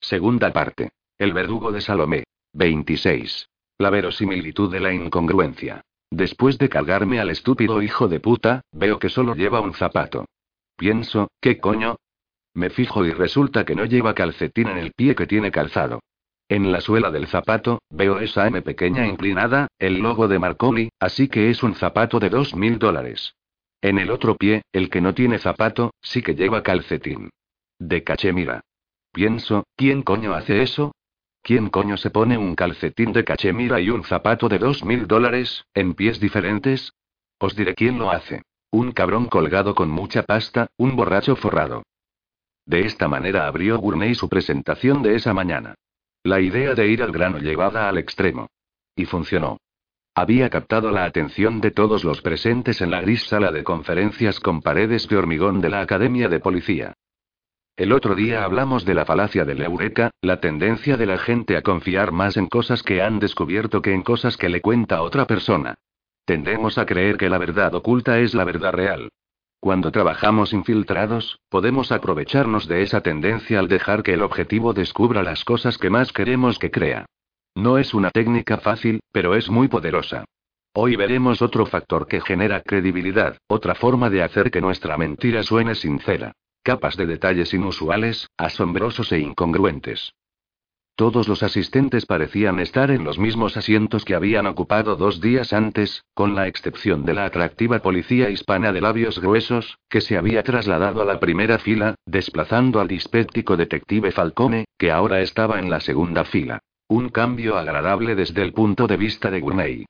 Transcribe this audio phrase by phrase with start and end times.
[0.00, 0.90] Segunda parte.
[1.18, 2.24] El verdugo de Salomé.
[2.52, 3.48] 26.
[3.78, 5.82] La verosimilitud de la incongruencia.
[6.10, 10.26] Después de cargarme al estúpido hijo de puta, veo que solo lleva un zapato.
[10.76, 11.96] Pienso, ¿qué coño?
[12.54, 16.00] Me fijo y resulta que no lleva calcetín en el pie que tiene calzado.
[16.48, 21.28] En la suela del zapato, veo esa M pequeña inclinada, el logo de Marconi, así
[21.28, 23.34] que es un zapato de dos mil dólares.
[23.82, 27.30] En el otro pie, el que no tiene zapato, sí que lleva calcetín.
[27.78, 28.62] De cachemira.
[29.16, 30.94] Pienso, ¿quién coño hace eso?
[31.40, 35.64] ¿Quién coño se pone un calcetín de cachemira y un zapato de dos mil dólares,
[35.72, 36.92] en pies diferentes?
[37.38, 38.42] Os diré quién lo hace.
[38.70, 41.82] Un cabrón colgado con mucha pasta, un borracho forrado.
[42.66, 45.76] De esta manera abrió Gurney su presentación de esa mañana.
[46.22, 48.48] La idea de ir al grano llevada al extremo.
[48.94, 49.56] Y funcionó.
[50.14, 54.60] Había captado la atención de todos los presentes en la gris sala de conferencias con
[54.60, 56.92] paredes de hormigón de la Academia de Policía.
[57.76, 61.62] El otro día hablamos de la falacia del eureka, la tendencia de la gente a
[61.62, 65.74] confiar más en cosas que han descubierto que en cosas que le cuenta otra persona.
[66.24, 69.10] Tendemos a creer que la verdad oculta es la verdad real.
[69.60, 75.44] Cuando trabajamos infiltrados, podemos aprovecharnos de esa tendencia al dejar que el objetivo descubra las
[75.44, 77.04] cosas que más queremos que crea.
[77.54, 80.24] No es una técnica fácil, pero es muy poderosa.
[80.72, 85.74] Hoy veremos otro factor que genera credibilidad, otra forma de hacer que nuestra mentira suene
[85.74, 86.32] sincera.
[86.66, 90.14] Capas de detalles inusuales, asombrosos e incongruentes.
[90.96, 96.02] Todos los asistentes parecían estar en los mismos asientos que habían ocupado dos días antes,
[96.12, 101.02] con la excepción de la atractiva policía hispana de labios gruesos, que se había trasladado
[101.02, 106.24] a la primera fila, desplazando al dispéptico detective Falcone, que ahora estaba en la segunda
[106.24, 106.58] fila.
[106.88, 109.86] Un cambio agradable desde el punto de vista de Gurney.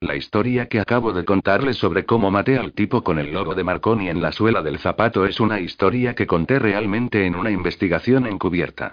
[0.00, 3.64] La historia que acabo de contarles sobre cómo maté al tipo con el logo de
[3.64, 8.26] Marconi en la suela del zapato es una historia que conté realmente en una investigación
[8.26, 8.92] encubierta.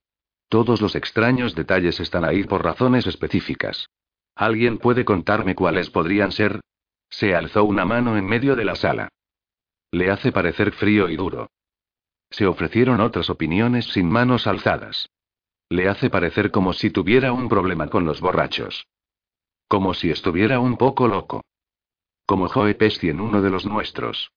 [0.50, 3.88] Todos los extraños detalles están ahí por razones específicas.
[4.36, 6.62] ¿Alguien puede contarme cuáles podrían ser?
[7.08, 9.10] Se alzó una mano en medio de la sala.
[9.92, 11.52] Le hace parecer frío y duro.
[12.32, 15.08] Se ofrecieron otras opiniones sin manos alzadas.
[15.70, 18.88] Le hace parecer como si tuviera un problema con los borrachos.
[19.68, 21.44] Como si estuviera un poco loco.
[22.26, 24.32] Como Joe Pesci en uno de los nuestros.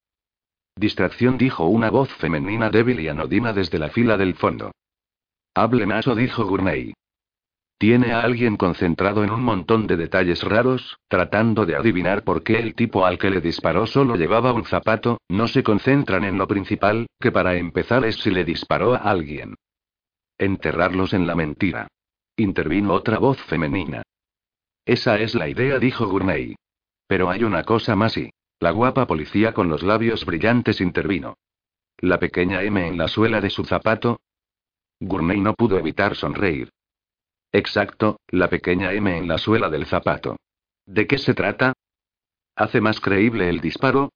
[0.75, 4.71] Distracción dijo una voz femenina débil y anodina desde la fila del fondo.
[5.53, 6.93] Hable más o dijo Gurney.
[7.77, 12.59] Tiene a alguien concentrado en un montón de detalles raros, tratando de adivinar por qué
[12.59, 16.47] el tipo al que le disparó solo llevaba un zapato, no se concentran en lo
[16.47, 19.55] principal, que para empezar es si le disparó a alguien.
[20.37, 21.87] Enterrarlos en la mentira.
[22.35, 24.03] Intervino otra voz femenina.
[24.89, 26.55] Esa es la idea, dijo Gurney.
[27.05, 28.31] Pero hay una cosa más y.
[28.59, 31.37] La guapa policía con los labios brillantes intervino.
[31.99, 34.19] La pequeña M en la suela de su zapato.
[34.99, 36.71] Gurney no pudo evitar sonreír.
[37.51, 40.37] Exacto, la pequeña M en la suela del zapato.
[40.87, 41.73] ¿De qué se trata?
[42.55, 44.09] ¿Hace más creíble el disparo?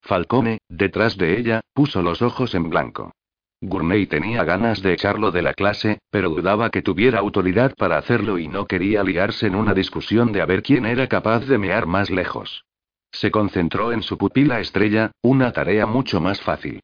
[0.00, 3.16] Falcone, detrás de ella, puso los ojos en blanco.
[3.60, 8.38] Gurney tenía ganas de echarlo de la clase, pero dudaba que tuviera autoridad para hacerlo
[8.38, 11.86] y no quería liarse en una discusión de a ver quién era capaz de mear
[11.86, 12.64] más lejos.
[13.10, 16.80] Se concentró en su pupila estrella, una tarea mucho más fácil.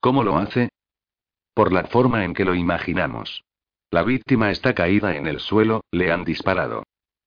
[0.00, 0.70] ¿Cómo lo hace?
[1.54, 3.44] Por la forma en que lo imaginamos.
[3.90, 6.82] La víctima está caída en el suelo, le han disparado.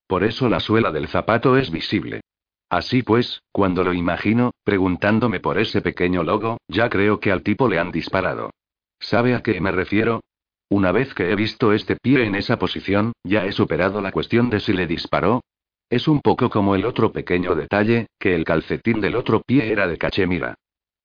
[0.08, 2.22] Por eso la suela del zapato es visible.
[2.70, 7.70] Así pues, cuando lo imagino, preguntándome por ese pequeño logo, ya creo que al tipo
[7.70, 8.52] le han disparado.
[9.00, 10.22] ¿Sabe a qué me refiero?
[10.70, 14.50] Una vez que he visto este pie en esa posición, ya he superado la cuestión
[14.50, 15.42] de si le disparó.
[15.90, 19.88] Es un poco como el otro pequeño detalle, que el calcetín del otro pie era
[19.88, 20.56] de cachemira.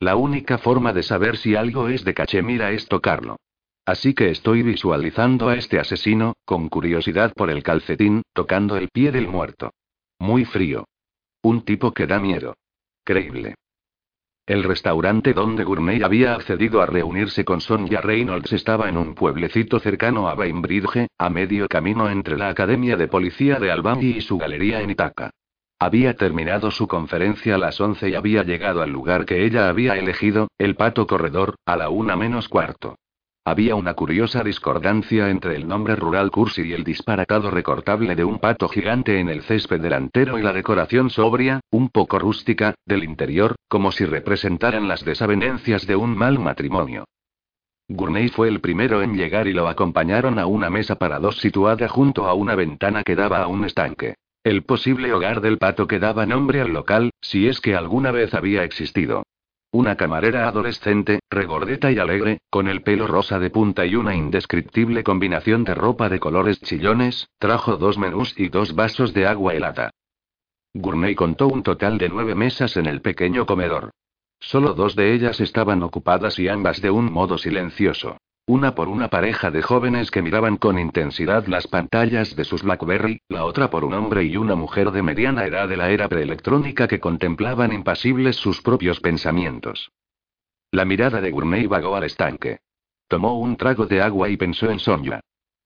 [0.01, 3.37] La única forma de saber si algo es de cachemira es tocarlo.
[3.85, 9.13] Así que estoy visualizando a este asesino, con curiosidad por el calcetín, tocando el pie
[9.13, 9.71] del muerto.
[10.19, 10.87] Muy frío.
[11.43, 12.57] Un tipo que da miedo.
[13.05, 13.55] Creíble.
[14.45, 19.79] El restaurante donde Gurney había accedido a reunirse con Sonja Reynolds estaba en un pueblecito
[19.79, 24.39] cercano a Bainbridge, a medio camino entre la Academia de Policía de Albany y su
[24.39, 25.31] galería en Ithaca.
[25.79, 29.95] Había terminado su conferencia a las 11 y había llegado al lugar que ella había
[29.95, 32.97] elegido, el Pato Corredor, a la una menos cuarto.
[33.45, 38.39] Había una curiosa discordancia entre el nombre rural Cursi y el disparatado recortable de un
[38.39, 43.57] pato gigante en el césped delantero y la decoración sobria, un poco rústica, del interior,
[43.67, 47.05] como si representaran las desavenencias de un mal matrimonio.
[47.89, 51.89] Gurney fue el primero en llegar y lo acompañaron a una mesa para dos situada
[51.89, 54.15] junto a una ventana que daba a un estanque.
[54.45, 58.35] El posible hogar del pato que daba nombre al local, si es que alguna vez
[58.35, 59.25] había existido.
[59.75, 65.03] Una camarera adolescente, regordeta y alegre, con el pelo rosa de punta y una indescriptible
[65.03, 69.91] combinación de ropa de colores chillones, trajo dos menús y dos vasos de agua helada.
[70.75, 73.93] Gurney contó un total de nueve mesas en el pequeño comedor.
[74.41, 78.19] Solo dos de ellas estaban ocupadas y ambas de un modo silencioso.
[78.47, 83.21] Una por una pareja de jóvenes que miraban con intensidad las pantallas de sus BlackBerry,
[83.29, 86.89] la otra por un hombre y una mujer de mediana edad de la era preelectrónica
[86.89, 89.93] que contemplaban impasibles sus propios pensamientos.
[90.73, 92.59] La mirada de Gourmet vagó al estanque.
[93.07, 95.21] Tomó un trago de agua y pensó en Sonia.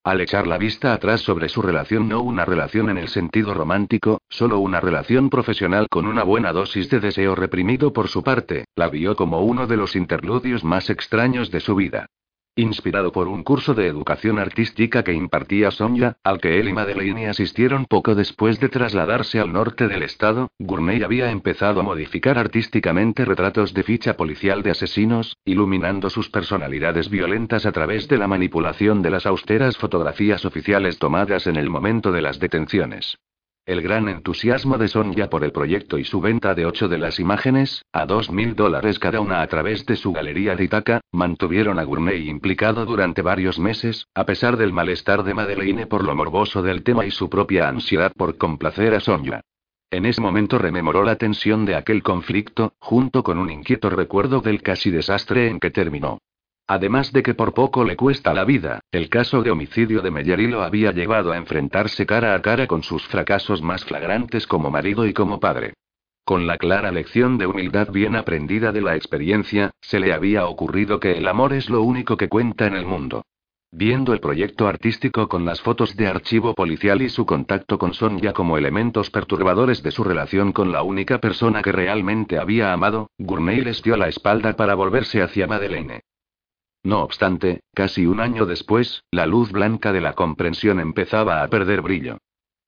[0.04, 4.20] Al echar la vista atrás sobre su relación, no una relación en el sentido romántico,
[4.28, 8.90] solo una relación profesional con una buena dosis de deseo reprimido por su parte, la
[8.90, 12.10] vio como uno de los interludios más extraños de su vida.
[12.58, 17.28] Inspirado por un curso de educación artística que impartía Sonia, al que él y Madeleine
[17.28, 23.26] asistieron poco después de trasladarse al norte del estado, Gourmet había empezado a modificar artísticamente
[23.26, 29.02] retratos de ficha policial de asesinos, iluminando sus personalidades violentas a través de la manipulación
[29.02, 33.18] de las austeras fotografías oficiales tomadas en el momento de las detenciones.
[33.66, 37.18] El gran entusiasmo de Sonia por el proyecto y su venta de ocho de las
[37.18, 41.80] imágenes, a dos mil dólares cada una a través de su galería de Itaca, mantuvieron
[41.80, 46.62] a Gourmet implicado durante varios meses, a pesar del malestar de Madeleine por lo morboso
[46.62, 49.40] del tema y su propia ansiedad por complacer a Sonia.
[49.90, 54.62] En ese momento rememoró la tensión de aquel conflicto, junto con un inquieto recuerdo del
[54.62, 56.18] casi desastre en que terminó.
[56.68, 60.48] Además de que por poco le cuesta la vida, el caso de homicidio de Mellery
[60.48, 65.06] lo había llevado a enfrentarse cara a cara con sus fracasos más flagrantes como marido
[65.06, 65.74] y como padre.
[66.24, 70.98] Con la clara lección de humildad bien aprendida de la experiencia, se le había ocurrido
[70.98, 73.22] que el amor es lo único que cuenta en el mundo.
[73.70, 78.32] Viendo el proyecto artístico con las fotos de archivo policial y su contacto con Sonia
[78.32, 83.62] como elementos perturbadores de su relación con la única persona que realmente había amado, Gourmet
[83.62, 86.00] les dio la espalda para volverse hacia Madeleine.
[86.86, 91.82] No obstante, casi un año después, la luz blanca de la comprensión empezaba a perder
[91.82, 92.18] brillo.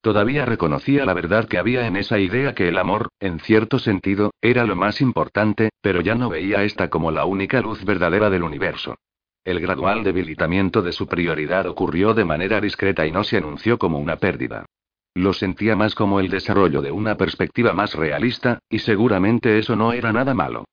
[0.01, 4.31] Todavía reconocía la verdad que había en esa idea que el amor, en cierto sentido,
[4.41, 8.43] era lo más importante, pero ya no veía esta como la única luz verdadera del
[8.43, 8.97] universo.
[9.45, 13.99] El gradual debilitamiento de su prioridad ocurrió de manera discreta y no se anunció como
[13.99, 14.65] una pérdida.
[15.13, 19.93] Lo sentía más como el desarrollo de una perspectiva más realista, y seguramente eso no
[19.93, 20.65] era nada malo.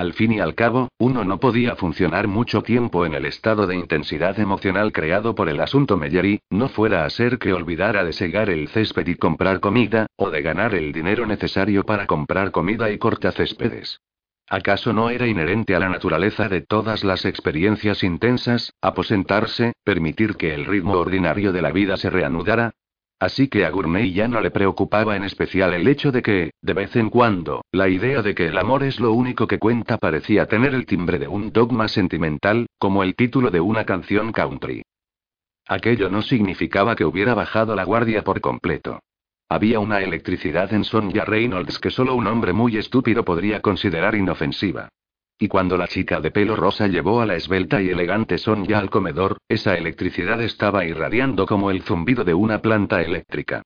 [0.00, 3.76] Al fin y al cabo, uno no podía funcionar mucho tiempo en el estado de
[3.76, 8.48] intensidad emocional creado por el asunto Mellery, no fuera a ser que olvidara de segar
[8.48, 12.96] el césped y comprar comida, o de ganar el dinero necesario para comprar comida y
[12.96, 14.00] cortacéspedes.
[14.48, 20.54] ¿Acaso no era inherente a la naturaleza de todas las experiencias intensas, aposentarse, permitir que
[20.54, 22.72] el ritmo ordinario de la vida se reanudara?
[23.20, 26.72] Así que a Gourmet ya no le preocupaba en especial el hecho de que, de
[26.72, 30.46] vez en cuando, la idea de que el amor es lo único que cuenta parecía
[30.46, 34.82] tener el timbre de un dogma sentimental, como el título de una canción country.
[35.68, 39.00] Aquello no significaba que hubiera bajado la guardia por completo.
[39.50, 44.88] Había una electricidad en Sonja Reynolds que solo un hombre muy estúpido podría considerar inofensiva.
[45.42, 48.90] Y cuando la chica de pelo rosa llevó a la esbelta y elegante Sonia al
[48.90, 53.62] comedor, esa electricidad estaba irradiando como el zumbido de una planta eléctrica.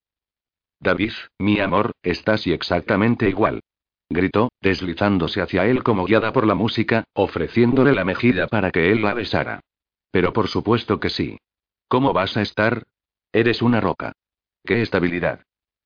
[0.78, 3.60] David, mi amor, estás exactamente igual.
[4.08, 9.02] Gritó, deslizándose hacia él como guiada por la música, ofreciéndole la mejilla para que él
[9.02, 9.58] la besara.
[10.12, 11.38] Pero por supuesto que sí.
[11.88, 12.84] ¿Cómo vas a estar?
[13.32, 14.12] Eres una roca.
[14.64, 15.40] ¡Qué estabilidad!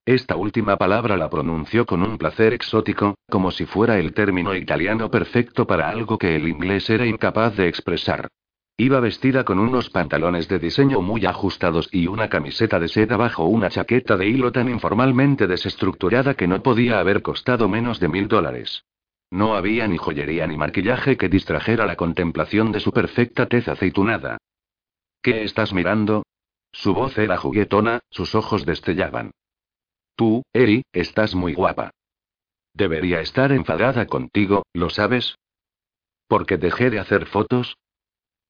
[0.08, 5.10] Esta última palabra la pronunció con un placer exótico, como si fuera el término italiano
[5.10, 8.26] perfecto para algo que el inglés era incapaz de expresar.
[8.78, 13.44] Iba vestida con unos pantalones de diseño muy ajustados y una camiseta de seda bajo
[13.44, 18.28] una chaqueta de hilo tan informalmente desestructurada que no podía haber costado menos de mil
[18.28, 18.86] dólares.
[19.30, 24.38] No había ni joyería ni maquillaje que distrajera la contemplación de su perfecta tez aceitunada.
[25.20, 26.22] ¿Qué estás mirando?
[26.72, 29.32] Su voz era juguetona, sus ojos destellaban.
[30.18, 31.92] Tú, Eri, estás muy guapa.
[32.75, 35.37] Debería estar enfadada contigo, ¿lo sabes?
[36.26, 37.76] ¿Porque dejé de hacer fotos?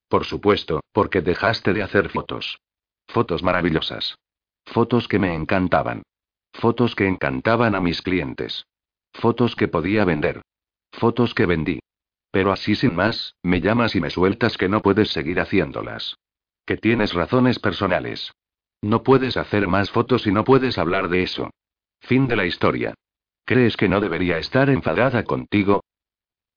[0.09, 2.59] Por supuesto, porque dejaste de hacer fotos.
[3.07, 4.17] Fotos maravillosas.
[4.65, 6.05] Fotos que me encantaban.
[6.55, 8.65] Fotos que encantaban a mis clientes.
[9.13, 10.41] Fotos que podía vender.
[10.93, 11.81] Fotos que vendí.
[12.31, 16.17] Pero así sin más, me llamas y me sueltas que no puedes seguir haciéndolas.
[16.65, 18.33] Que tienes razones personales.
[18.83, 21.51] No puedes hacer más fotos y no puedes hablar de eso.
[22.01, 22.95] Fin de la historia.
[23.45, 25.83] ¿Crees que no debería estar enfadada contigo?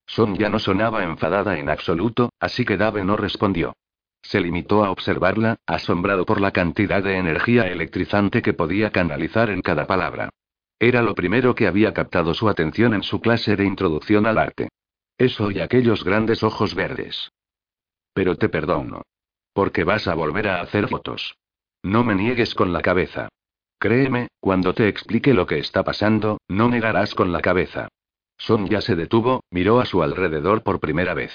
[0.05, 3.73] Son ya no sonaba enfadada en absoluto, así que Dave no respondió.
[4.21, 9.61] Se limitó a observarla, asombrado por la cantidad de energía electrizante que podía canalizar en
[9.61, 10.29] cada palabra.
[10.79, 14.69] Era lo primero que había captado su atención en su clase de introducción al arte.
[15.17, 17.31] Eso y aquellos grandes ojos verdes.
[18.13, 19.03] Pero te perdono.
[19.53, 21.35] Porque vas a volver a hacer fotos.
[21.83, 23.29] No me niegues con la cabeza.
[23.79, 27.87] Créeme, cuando te explique lo que está pasando, no negarás con la cabeza.
[28.37, 31.31] Son ya se detuvo, miró a su alrededor por primera vez.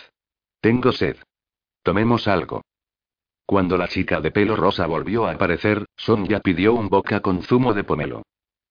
[0.61, 1.17] Tengo sed.
[1.83, 2.63] Tomemos algo.
[3.45, 7.75] Cuando la chica de pelo rosa volvió a aparecer, Sonia pidió un boca con zumo
[7.75, 8.23] de pomelo.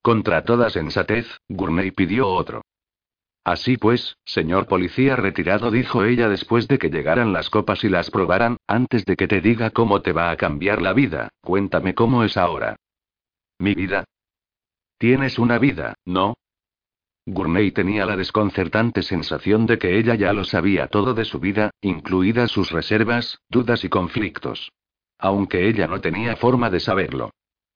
[0.01, 2.61] Contra toda sensatez, Gurney pidió otro.
[3.45, 8.09] Así pues, señor policía retirado, dijo ella después de que llegaran las copas y las
[8.09, 12.23] probaran, antes de que te diga cómo te va a cambiar la vida, cuéntame cómo
[12.23, 12.75] es ahora.
[13.59, 14.03] ¿Mi vida?
[14.97, 16.33] Tienes una vida, ¿no?
[17.27, 21.69] Gurney tenía la desconcertante sensación de que ella ya lo sabía todo de su vida,
[21.81, 24.71] incluidas sus reservas, dudas y conflictos.
[25.19, 27.29] Aunque ella no tenía forma de saberlo.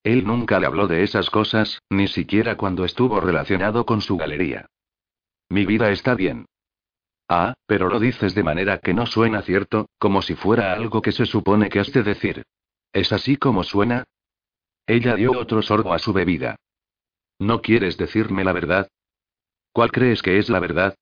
[0.04, 4.66] Él nunca le habló de esas cosas, ni siquiera cuando estuvo relacionado con su galería.
[5.50, 6.46] Mi vida está bien.
[7.28, 11.12] Ah, pero lo dices de manera que no suena cierto, como si fuera algo que
[11.12, 12.44] se supone que has de decir.
[12.94, 14.04] ¿Es así como suena?
[14.88, 16.56] Ella dio otro sorbo a su bebida.
[17.38, 18.88] ¿No quieres decirme la verdad?
[19.72, 20.96] ¿Cuál crees que es la verdad?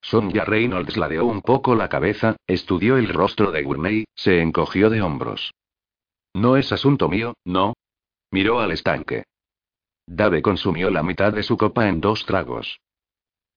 [0.00, 5.02] Sonja Reynolds ladeó un poco la cabeza, estudió el rostro de Gurney, se encogió de
[5.02, 5.52] hombros.
[6.34, 7.74] No es asunto mío, no.
[8.30, 9.24] Miró al estanque.
[10.06, 12.80] Dave consumió la mitad de su copa en dos tragos.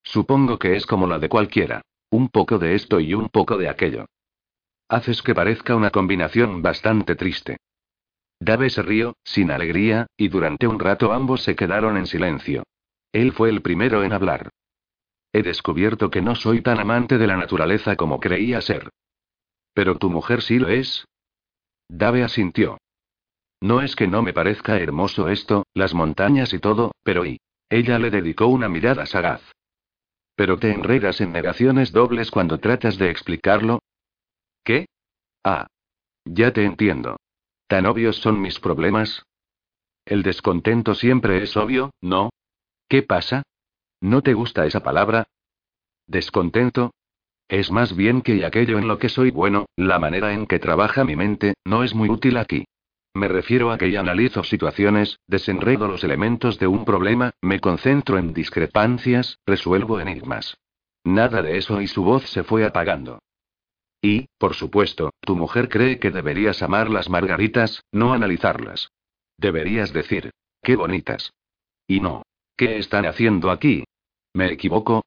[0.06, 1.82] Supongo que es como la de cualquiera.
[2.10, 4.06] Un poco de esto y un poco de aquello.
[4.88, 7.58] Haces que parezca una combinación bastante triste.
[8.40, 12.64] Dave se rió, sin alegría, y durante un rato ambos se quedaron en silencio.
[13.12, 14.50] Él fue el primero en hablar.
[15.34, 18.90] He descubierto que no soy tan amante de la naturaleza como creía ser.
[19.74, 21.06] Pero tu mujer sí lo es.
[21.90, 22.78] Dave asintió.
[23.62, 27.40] No es que no me parezca hermoso esto, las montañas y todo, pero y.
[27.70, 29.42] Ella le dedicó una mirada sagaz.
[30.36, 33.80] Pero te enredas en negaciones dobles cuando tratas de explicarlo.
[34.64, 34.88] ¿Qué?
[35.44, 35.68] Ah.
[36.26, 37.18] Ya te entiendo.
[37.68, 39.24] ¿Tan obvios son mis problemas?
[40.06, 42.30] El descontento siempre es obvio, ¿no?
[42.88, 43.44] ¿Qué pasa?
[44.02, 45.28] ¿No te gusta esa palabra?
[46.08, 46.94] ¿Descontento?
[47.48, 51.04] Es más bien que aquello en lo que soy bueno, la manera en que trabaja
[51.04, 52.66] mi mente, no es muy útil aquí.
[53.16, 58.34] Me refiero a que analizo situaciones, desenredo los elementos de un problema, me concentro en
[58.34, 60.58] discrepancias, resuelvo enigmas.
[61.06, 63.20] Nada de eso y su voz se fue apagando.
[64.02, 68.92] Y, por supuesto, tu mujer cree que deberías amar las margaritas, no analizarlas.
[69.38, 70.32] Deberías decir,
[70.62, 71.32] qué bonitas.
[71.88, 72.24] Y no.
[72.58, 73.86] ¿Qué están haciendo aquí?
[74.34, 75.06] ¿Me equivoco?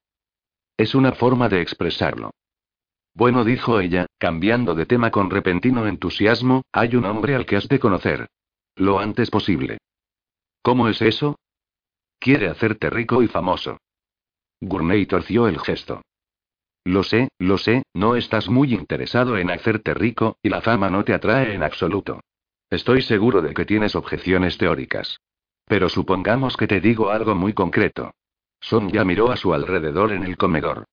[0.78, 2.30] Es una forma de expresarlo.
[3.18, 7.66] Bueno, dijo ella, cambiando de tema con repentino entusiasmo, hay un hombre al que has
[7.66, 8.28] de conocer.
[8.76, 9.78] Lo antes posible.
[10.62, 11.34] ¿Cómo es eso?
[12.20, 13.78] Quiere hacerte rico y famoso.
[14.60, 16.00] Gurney torció el gesto.
[16.84, 21.02] Lo sé, lo sé, no estás muy interesado en hacerte rico, y la fama no
[21.02, 22.20] te atrae en absoluto.
[22.70, 25.18] Estoy seguro de que tienes objeciones teóricas.
[25.64, 28.12] Pero supongamos que te digo algo muy concreto.
[28.60, 30.84] Son ya miró a su alrededor en el comedor.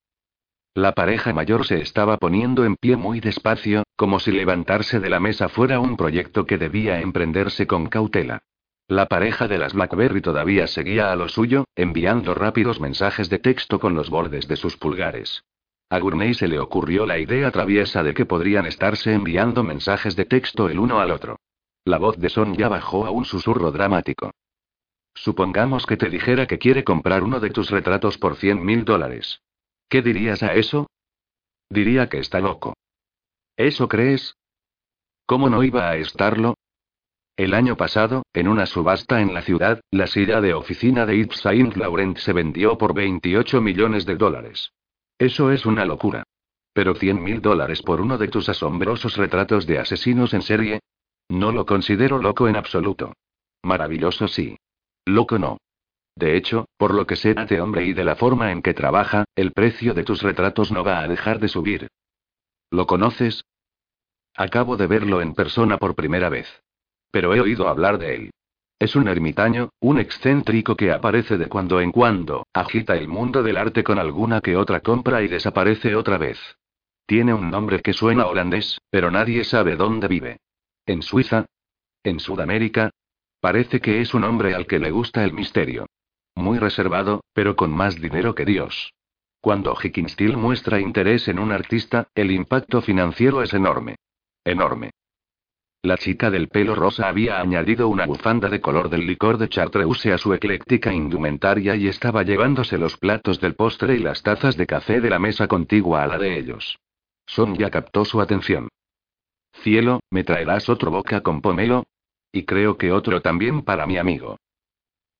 [0.76, 5.22] La pareja mayor se estaba poniendo en pie muy despacio, como si levantarse de la
[5.22, 8.44] mesa fuera un proyecto que debía emprenderse con cautela.
[8.90, 13.80] La pareja de las Blackberry todavía seguía a lo suyo, enviando rápidos mensajes de texto
[13.80, 15.46] con los bordes de sus pulgares.
[15.90, 20.26] A Gurney se le ocurrió la idea traviesa de que podrían estarse enviando mensajes de
[20.26, 21.40] texto el uno al otro.
[21.86, 24.32] La voz de Son ya bajó a un susurro dramático.
[25.14, 29.40] Supongamos que te dijera que quiere comprar uno de tus retratos por 100 mil dólares.
[29.90, 30.88] ¿Qué dirías a eso?
[31.70, 32.74] Diría que está loco.
[33.58, 34.36] ¿Eso crees?
[35.26, 36.56] ¿Cómo no iba a estarlo?
[37.38, 41.42] El año pasado, en una subasta en la ciudad, la silla de oficina de Yves
[41.42, 44.72] Saint Laurent se vendió por 28 millones de dólares.
[45.18, 46.24] Eso es una locura.
[46.74, 50.80] Pero 100 mil dólares por uno de tus asombrosos retratos de asesinos en serie.
[51.30, 53.14] No lo considero loco en absoluto.
[53.64, 54.58] Maravilloso sí.
[55.06, 55.58] Loco no.
[56.16, 58.74] De hecho, por lo que sé de este hombre y de la forma en que
[58.74, 61.90] trabaja, el precio de tus retratos no va a dejar de subir.
[62.72, 63.44] ¿Lo conoces?
[64.36, 66.48] Acabo de verlo en persona por primera vez.
[67.12, 68.32] Pero he oído hablar de él.
[68.80, 73.58] Es un ermitaño, un excéntrico que aparece de cuando en cuando, agita el mundo del
[73.58, 76.40] arte con alguna que otra compra y desaparece otra vez.
[77.06, 80.40] Tiene un nombre que suena holandés, pero nadie sabe dónde vive.
[80.86, 81.46] ¿En Suiza?
[82.04, 82.92] ¿En Sudamérica?
[83.40, 85.86] Parece que es un hombre al que le gusta el misterio.
[86.36, 88.94] Muy reservado, pero con más dinero que Dios.
[89.42, 93.96] Cuando Hickinsteel muestra interés en un artista, el impacto financiero es enorme.
[94.44, 94.92] Enorme.
[95.84, 100.14] La chica del pelo rosa había añadido una bufanda de color del licor de Chartreuse
[100.14, 104.66] a su ecléctica indumentaria y estaba llevándose los platos del postre y las tazas de
[104.66, 106.80] café de la mesa contigua a la de ellos.
[107.28, 108.68] Sonia captó su atención.
[109.62, 111.86] Cielo, ¿me traerás otro boca con pomelo?
[112.32, 114.38] Y creo que otro también para mi amigo.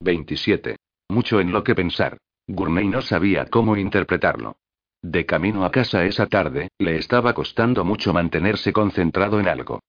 [0.02, 0.78] 27.
[1.10, 2.18] Mucho en lo que pensar.
[2.48, 4.58] Gourmet no sabía cómo interpretarlo.
[5.02, 9.80] De camino a casa esa tarde, le estaba costando mucho mantenerse concentrado en algo.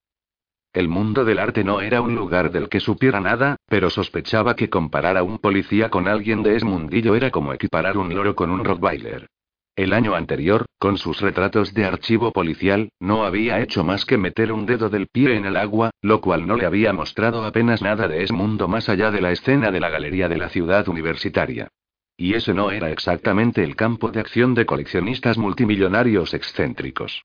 [0.72, 4.68] El mundo del arte no era un lugar del que supiera nada, pero sospechaba que
[4.68, 8.50] comparar a un policía con alguien de ese mundillo era como equiparar un loro con
[8.50, 9.26] un rottweiler.
[9.76, 14.50] El año anterior, con sus retratos de archivo policial, no había hecho más que meter
[14.50, 18.08] un dedo del pie en el agua, lo cual no le había mostrado apenas nada
[18.08, 21.68] de ese mundo más allá de la escena de la galería de la ciudad universitaria.
[22.16, 27.22] Y ese no era exactamente el campo de acción de coleccionistas multimillonarios excéntricos.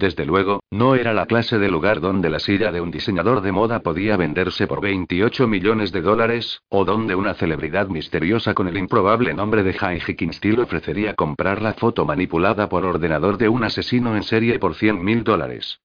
[0.00, 3.52] Desde luego, no era la clase de lugar donde la silla de un diseñador de
[3.52, 8.78] moda podía venderse por 28 millones de dólares, o donde una celebridad misteriosa con el
[8.78, 14.16] improbable nombre de High Hickinsteel ofrecería comprar la foto manipulada por ordenador de un asesino
[14.16, 15.82] en serie por 100 mil dólares.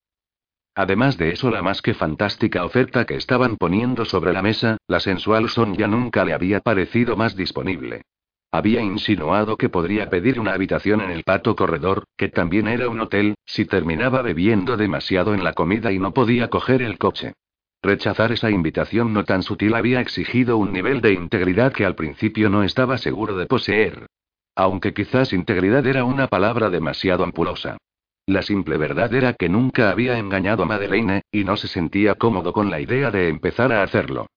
[0.76, 5.02] Además de eso, la más que fantástica oferta que estaban poniendo sobre la mesa, la
[5.02, 8.04] sensual Sonia nunca le había parecido más disponible.
[8.52, 13.02] Había insinuado que podría pedir una habitación en el pato corredor, que también era un
[13.02, 17.34] hotel, si terminaba bebiendo demasiado en la comida y no podía coger el coche.
[17.82, 22.50] Rechazar esa invitación no tan sutil había exigido un nivel de integridad que al principio
[22.50, 24.08] no estaba seguro de poseer.
[24.56, 27.78] Aunque quizás integridad era una palabra demasiado ampulosa.
[28.26, 32.54] La simple verdad era que nunca había engañado a Madeleine, y no se sentía cómodo
[32.54, 34.28] con la idea de empezar a hacerlo.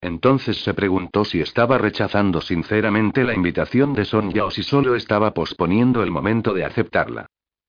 [0.00, 5.32] Entonces se preguntó si estaba rechazando sinceramente la invitación de Sonia o si solo estaba
[5.32, 7.26] posponiendo el momento de aceptarla.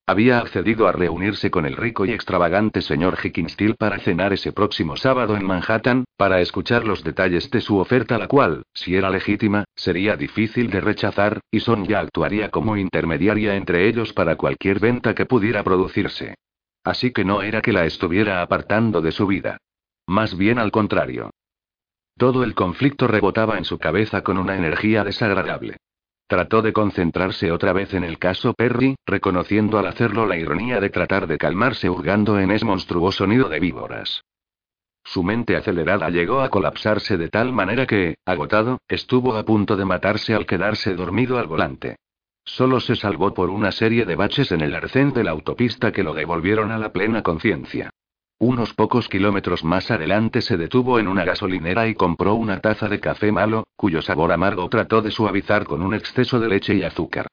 [0.10, 4.96] Había accedido a reunirse con el rico y extravagante señor Hickinsteel para cenar ese próximo
[4.96, 9.66] sábado en Manhattan, para escuchar los detalles de su oferta, la cual, si era legítima,
[9.76, 15.26] sería difícil de rechazar, y Sonia actuaría como intermediaria entre ellos para cualquier venta que
[15.26, 16.36] pudiera producirse.
[16.86, 19.58] Así que no era que la estuviera apartando de su vida.
[20.06, 21.32] Más bien al contrario.
[22.18, 25.78] Todo el conflicto rebotaba en su cabeza con una energía desagradable.
[26.28, 30.90] Trató de concentrarse otra vez en el caso Perry, reconociendo al hacerlo la ironía de
[30.90, 34.24] tratar de calmarse hurgando en ese monstruoso nido de víboras.
[35.04, 39.86] Su mente acelerada llegó a colapsarse de tal manera que, agotado, estuvo a punto de
[39.86, 41.96] matarse al quedarse dormido al volante.
[42.44, 46.04] Solo se salvó por una serie de baches en el arcén de la autopista que
[46.04, 47.92] lo devolvieron a la plena conciencia.
[48.40, 53.00] Unos pocos kilómetros más adelante se detuvo en una gasolinera y compró una taza de
[53.00, 57.26] café malo, cuyo sabor amargo trató de suavizar con un exceso de leche y azúcar.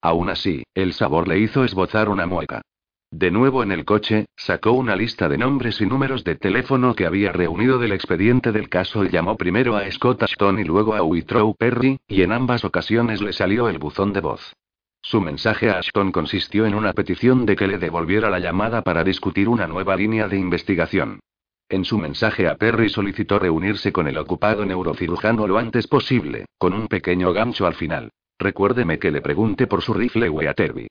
[0.00, 2.62] Aún así, el sabor le hizo esbozar una mueca.
[3.10, 7.06] De nuevo en el coche, sacó una lista de nombres y números de teléfono que
[7.06, 11.02] había reunido del expediente del caso y llamó primero a Scott Ashton y luego a
[11.02, 14.54] Withrow Perry, y en ambas ocasiones le salió el buzón de voz.
[15.02, 19.02] Su mensaje a Ashton consistió en una petición de que le devolviera la llamada para
[19.02, 21.20] discutir una nueva línea de investigación.
[21.68, 26.72] En su mensaje a Perry solicitó reunirse con el ocupado neurocirujano lo antes posible, con
[26.72, 28.10] un pequeño gancho al final.
[28.38, 30.88] Recuérdeme que le pregunte por su rifle Weatherby.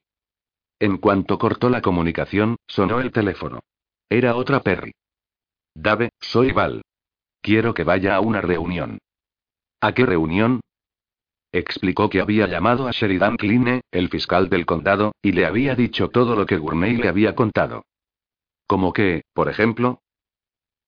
[0.80, 3.60] En cuanto cortó la comunicación, sonó el teléfono.
[4.10, 4.94] Era otra Perry.
[5.74, 6.82] Dave, soy Val.
[7.42, 8.98] Quiero que vaya a una reunión.
[9.80, 10.62] ¿A qué reunión?
[11.54, 16.10] Explicó que había llamado a Sheridan Kline, el fiscal del condado, y le había dicho
[16.10, 17.84] todo lo que Gourmet le había contado.
[18.68, 20.00] Como que, por ejemplo,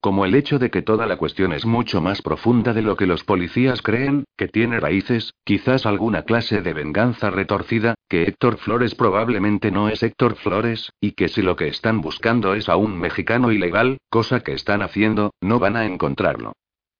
[0.03, 3.07] como el hecho de que toda la cuestión es mucho más profunda de lo que
[3.07, 8.95] los policías creen, que tiene raíces, quizás alguna clase de venganza retorcida, que Héctor Flores
[8.95, 12.99] probablemente no es Héctor Flores, y que si lo que están buscando es a un
[12.99, 16.51] mexicano ilegal, cosa que están haciendo, no van a encontrarlo.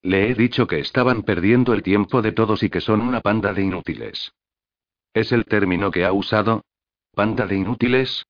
[0.04, 3.54] Le he dicho que estaban perdiendo el tiempo de todos y que son una panda
[3.54, 4.34] de inútiles.
[5.14, 6.66] ¿Es el término que ha usado?
[7.14, 8.26] ¿Panda de inútiles?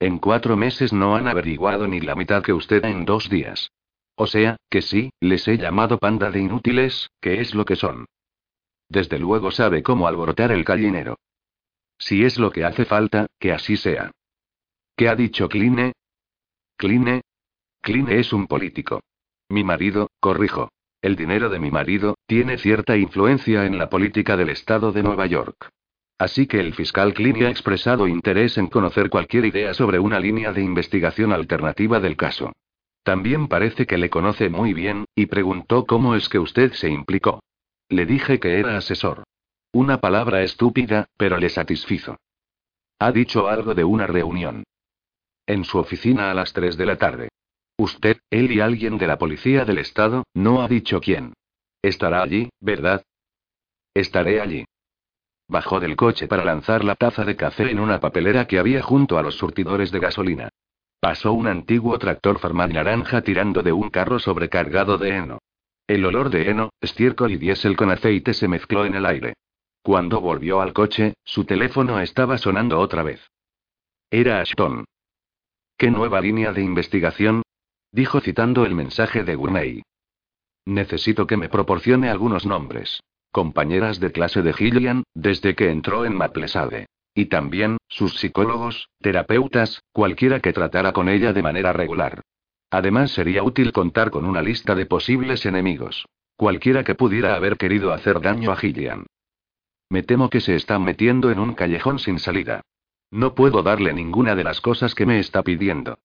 [0.00, 3.70] En cuatro meses no han averiguado ni la mitad que usted en dos días.
[4.14, 8.06] O sea, que sí, les he llamado panda de inútiles, que es lo que son.
[8.88, 11.18] Desde luego sabe cómo alborotar el gallinero.
[11.98, 14.12] Si es lo que hace falta, que así sea.
[14.96, 15.92] ¿Qué ha dicho Kline?
[16.76, 17.20] Kline?
[17.82, 19.02] Kline es un político.
[19.50, 20.70] Mi marido, corrijo.
[21.06, 25.26] El dinero de mi marido tiene cierta influencia en la política del estado de Nueva
[25.26, 25.70] York.
[26.18, 30.52] Así que el fiscal Cleary ha expresado interés en conocer cualquier idea sobre una línea
[30.52, 32.50] de investigación alternativa del caso.
[33.04, 37.40] También parece que le conoce muy bien, y preguntó cómo es que usted se implicó.
[37.88, 39.22] Le dije que era asesor.
[39.70, 42.16] Una palabra estúpida, pero le satisfizo.
[42.98, 44.64] Ha dicho algo de una reunión.
[45.46, 47.28] En su oficina a las 3 de la tarde.
[47.78, 51.34] Usted, él y alguien de la policía del estado, no ha dicho quién.
[51.82, 53.02] Estará allí, ¿verdad?
[53.94, 54.64] Estaré allí.
[55.48, 59.18] Bajó del coche para lanzar la taza de café en una papelera que había junto
[59.18, 60.48] a los surtidores de gasolina.
[61.00, 65.38] Pasó un antiguo tractor farmar naranja tirando de un carro sobrecargado de heno.
[65.86, 69.34] El olor de heno, estiércol y diésel con aceite se mezcló en el aire.
[69.82, 73.20] Cuando volvió al coche, su teléfono estaba sonando otra vez.
[74.10, 74.84] Era Ashton.
[75.78, 77.42] ¿Qué nueva línea de investigación?
[77.96, 79.82] Dijo citando el mensaje de Gurney.
[80.66, 83.00] Necesito que me proporcione algunos nombres
[83.32, 86.86] compañeras de clase de Gillian, desde que entró en Maplesade.
[87.14, 92.22] Y también, sus psicólogos, terapeutas, cualquiera que tratara con ella de manera regular.
[92.70, 96.06] Además sería útil contar con una lista de posibles enemigos.
[96.36, 99.04] Cualquiera que pudiera haber querido hacer daño a Gillian.
[99.90, 102.62] Me temo que se está metiendo en un callejón sin salida.
[103.10, 105.98] No puedo darle ninguna de las cosas que me está pidiendo.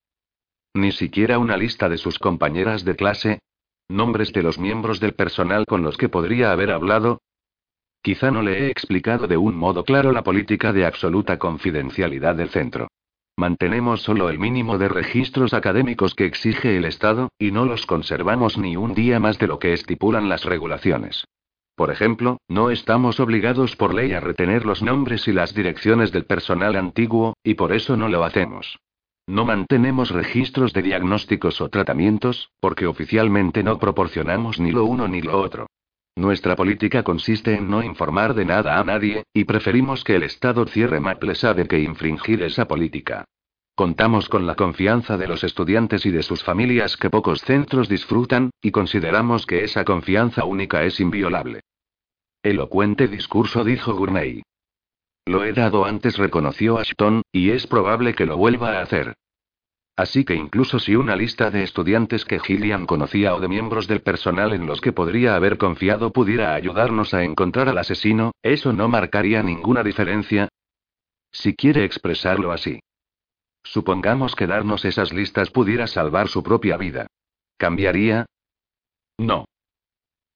[0.74, 3.38] Ni siquiera una lista de sus compañeras de clase,
[3.92, 7.20] ¿Nombres de los miembros del personal con los que podría haber hablado?
[8.00, 12.48] Quizá no le he explicado de un modo claro la política de absoluta confidencialidad del
[12.48, 12.88] centro.
[13.36, 18.56] Mantenemos solo el mínimo de registros académicos que exige el Estado, y no los conservamos
[18.56, 21.26] ni un día más de lo que estipulan las regulaciones.
[21.74, 26.24] Por ejemplo, no estamos obligados por ley a retener los nombres y las direcciones del
[26.24, 28.78] personal antiguo, y por eso no lo hacemos.
[29.26, 35.22] No mantenemos registros de diagnósticos o tratamientos, porque oficialmente no proporcionamos ni lo uno ni
[35.22, 35.66] lo otro.
[36.16, 40.66] Nuestra política consiste en no informar de nada a nadie, y preferimos que el Estado
[40.66, 41.34] cierre Maple
[41.68, 43.24] que infringir esa política.
[43.74, 48.50] Contamos con la confianza de los estudiantes y de sus familias que pocos centros disfrutan,
[48.60, 51.60] y consideramos que esa confianza única es inviolable.
[52.42, 54.42] Elocuente discurso, dijo Gurney.
[55.26, 59.14] Lo he dado antes, reconoció Ashton, y es probable que lo vuelva a hacer.
[59.94, 64.00] Así que incluso si una lista de estudiantes que Gillian conocía o de miembros del
[64.00, 68.88] personal en los que podría haber confiado pudiera ayudarnos a encontrar al asesino, eso no
[68.88, 70.48] marcaría ninguna diferencia.
[71.30, 72.80] Si quiere expresarlo así.
[73.62, 77.06] Supongamos que darnos esas listas pudiera salvar su propia vida.
[77.58, 78.26] ¿Cambiaría?
[79.18, 79.44] No.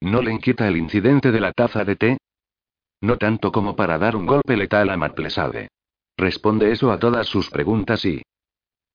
[0.00, 2.18] ¿No le inquieta el incidente de la taza de té?
[3.00, 5.68] No tanto como para dar un golpe letal a Maplesade.
[6.16, 8.22] Responde eso a todas sus preguntas y...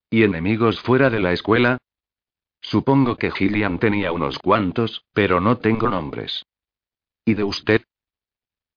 [0.10, 1.78] ¿Y enemigos fuera de la escuela?
[2.62, 6.46] Supongo que Gillian tenía unos cuantos, pero no tengo nombres.
[7.26, 7.84] ¿Y de usted?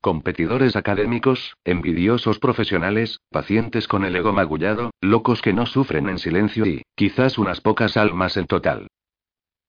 [0.00, 6.66] Competidores académicos, envidiosos profesionales, pacientes con el ego magullado, locos que no sufren en silencio
[6.66, 8.88] y, quizás unas pocas almas en total.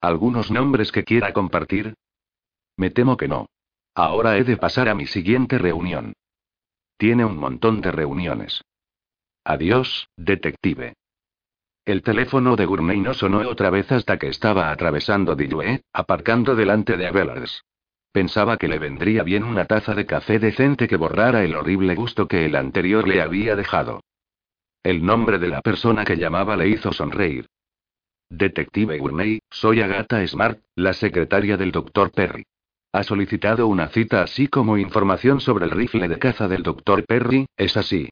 [0.02, 1.96] ¿Algunos nombres que quiera compartir?
[2.78, 3.48] Me temo que no.
[3.96, 6.14] Ahora he de pasar a mi siguiente reunión.
[6.98, 8.62] Tiene un montón de reuniones.
[9.46, 10.94] Adiós, detective.
[11.86, 16.98] El teléfono de Gurney no sonó otra vez hasta que estaba atravesando Dilué, aparcando delante
[16.98, 17.64] de Abelars.
[18.12, 22.28] Pensaba que le vendría bien una taza de café decente que borrara el horrible gusto
[22.28, 24.02] que el anterior le había dejado.
[24.84, 27.48] El nombre de la persona que llamaba le hizo sonreír.
[28.30, 32.46] Detective Gurney, soy Agatha Smart, la secretaria del doctor Perry.
[32.96, 37.04] Ha solicitado una cita así como información sobre el rifle de caza del Dr.
[37.06, 38.08] Perry, ¿es así?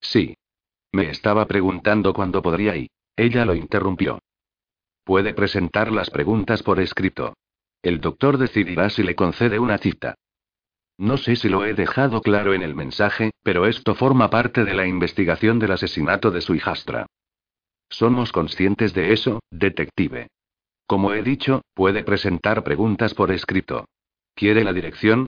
[0.00, 0.34] Sí.
[0.90, 2.88] Me estaba preguntando cuándo podría ir.
[3.14, 4.18] Ella lo interrumpió.
[5.04, 7.34] Puede presentar las preguntas por escrito.
[7.84, 10.16] El doctor decidirá si le concede una cita.
[10.98, 14.74] No sé si lo he dejado claro en el mensaje, pero esto forma parte de
[14.74, 17.06] la investigación del asesinato de su hijastra.
[17.90, 20.26] Somos conscientes de eso, detective.
[20.86, 23.86] Como he dicho, puede presentar preguntas por escrito.
[24.34, 25.26] ¿Quiere la dirección?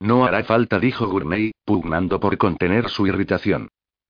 [0.00, 3.68] No hará falta, dijo Gurney, pugnando por contener su irritación.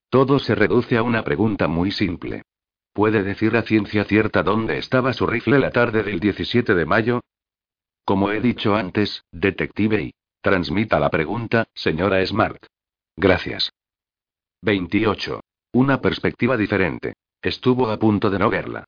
[0.09, 2.43] Todo se reduce a una pregunta muy simple.
[2.93, 7.21] ¿Puede decir a ciencia cierta dónde estaba su rifle la tarde del 17 de mayo?
[8.05, 10.13] Como he dicho antes, detective y.
[10.41, 12.65] Transmita la pregunta, señora Smart.
[13.17, 13.71] Gracias.
[14.61, 15.41] 28.
[15.73, 17.15] Una perspectiva diferente.
[17.41, 18.85] Estuvo a punto de no verla.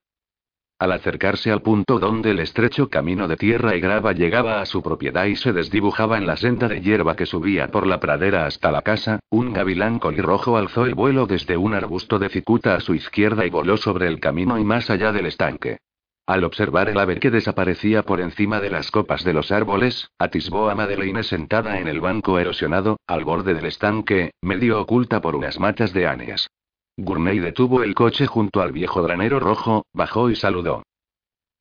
[0.80, 4.84] Al acercarse al punto donde el estrecho camino de tierra y grava llegaba a su
[4.84, 8.72] propiedad y se desdibujaba en la senda de hierba que subía por la pradera hasta
[8.72, 12.94] la casa, un gavilán colirrojo alzó el vuelo desde un arbusto de cicuta a su
[12.94, 15.80] izquierda y voló sobre el camino y más allá del estanque.
[16.28, 20.70] Al observar el ave que desaparecía por encima de las copas de los árboles, atisbó
[20.70, 25.60] a Madeleine sentada en el banco erosionado, al borde del estanque, medio oculta por unas
[25.60, 26.50] matas de áneas.
[26.98, 30.84] Gournay detuvo el coche junto al viejo granero rojo, bajó y saludó.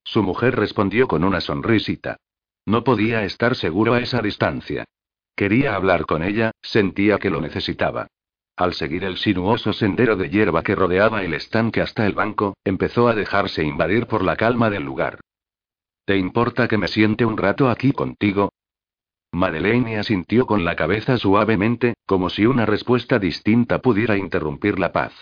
[0.03, 2.17] Su mujer respondió con una sonrisita.
[2.65, 4.85] No podía estar seguro a esa distancia.
[5.37, 8.07] Quería hablar con ella, sentía que lo necesitaba.
[8.57, 13.07] Al seguir el sinuoso sendero de hierba que rodeaba el estanque hasta el banco, empezó
[13.07, 15.21] a dejarse invadir por la calma del lugar.
[16.07, 18.53] ¿Te importa que me siente un rato aquí contigo?
[19.37, 25.13] Madeleine asintió con la cabeza suavemente, como si una respuesta distinta pudiera interrumpir la paz.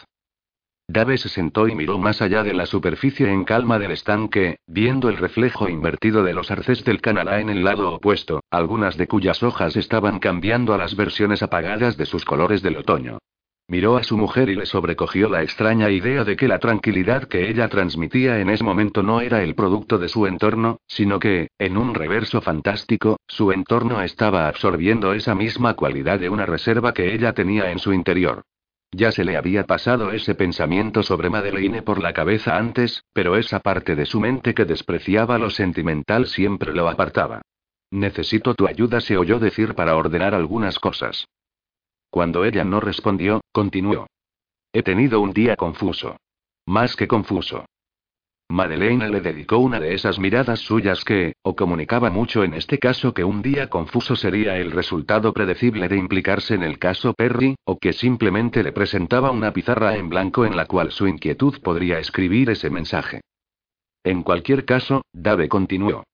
[0.87, 5.09] Dave se sentó y miró más allá de la superficie en calma del estanque, viendo
[5.09, 9.42] el reflejo invertido de los arces del Canadá en el lado opuesto, algunas de cuyas
[9.42, 13.18] hojas estaban cambiando a las versiones apagadas de sus colores del otoño.
[13.66, 17.48] Miró a su mujer y le sobrecogió la extraña idea de que la tranquilidad que
[17.48, 21.79] ella transmitía en ese momento no era el producto de su entorno, sino que, en
[21.79, 27.33] un reverso fantástico, su entorno estaba absorbiendo esa misma cualidad de una reserva que ella
[27.33, 28.42] tenía en su interior.
[28.92, 33.61] Ya se le había pasado ese pensamiento sobre Madeleine por la cabeza antes, pero esa
[33.61, 37.40] parte de su mente que despreciaba lo sentimental siempre lo apartaba.
[37.90, 41.27] Necesito tu ayuda, se oyó decir para ordenar algunas cosas.
[42.14, 44.07] Cuando ella no respondió, continuó.
[44.72, 46.16] He tenido un día confuso.
[46.64, 47.66] Más que confuso.
[48.48, 53.12] Madeleine le dedicó una de esas miradas suyas que, o comunicaba mucho en este caso
[53.12, 57.81] que un día confuso sería el resultado predecible de implicarse en el caso Perry, o
[57.81, 62.48] que simplemente le presentaba una pizarra en blanco en la cual su inquietud podría escribir
[62.48, 63.22] ese mensaje.
[64.05, 66.05] En cualquier caso, Dave continuó.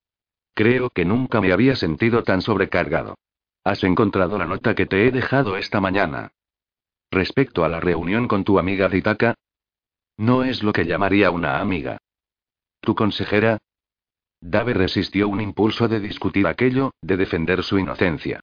[0.54, 3.16] Creo que nunca me había sentido tan sobrecargado.
[3.62, 6.32] ¿Has encontrado la nota que te he dejado esta mañana?
[7.10, 9.34] Respecto a la reunión con tu amiga Ditaka.
[10.16, 11.98] No es lo que llamaría una amiga.
[12.80, 13.58] ¿Tu consejera?
[14.40, 18.40] Dave resistió un impulso de discutir aquello, de defender su inocencia.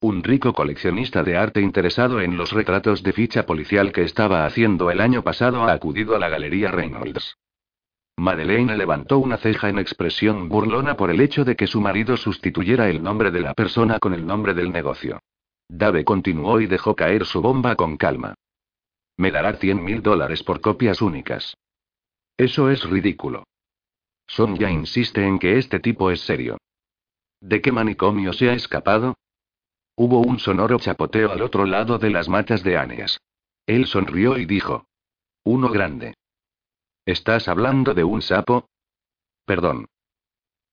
[0.00, 4.92] Un rico coleccionista de arte interesado en los retratos de ficha policial que estaba haciendo
[4.92, 7.36] el año pasado ha acudido a la Galería Reynolds.
[8.18, 12.90] Madeleine levantó una ceja en expresión burlona por el hecho de que su marido sustituyera
[12.90, 15.20] el nombre de la persona con el nombre del negocio.
[15.68, 18.34] Dave continuó y dejó caer su bomba con calma.
[19.16, 21.56] Me dará cien mil dólares por copias únicas.
[22.36, 23.44] Eso es ridículo.
[24.26, 26.58] Sonia insiste en que este tipo es serio.
[27.40, 29.14] ¿De qué manicomio se ha escapado?
[29.94, 33.20] Hubo un sonoro chapoteo al otro lado de las matas de Aneas.
[33.64, 34.86] Él sonrió y dijo.
[35.44, 36.14] Uno grande.
[37.08, 38.68] ¿Estás hablando de un sapo?
[39.46, 39.86] Perdón.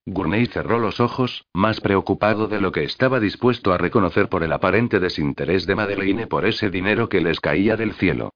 [0.06, 4.52] Gurney cerró los ojos, más preocupado de lo que estaba dispuesto a reconocer por el
[4.52, 8.34] aparente desinterés de Madeleine por ese dinero que les caía del cielo.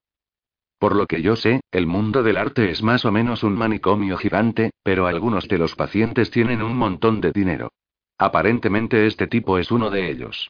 [0.78, 4.16] Por lo que yo sé, el mundo del arte es más o menos un manicomio
[4.16, 7.74] gigante, pero algunos de los pacientes tienen un montón de dinero.
[8.18, 10.50] Aparentemente este tipo es uno de ellos.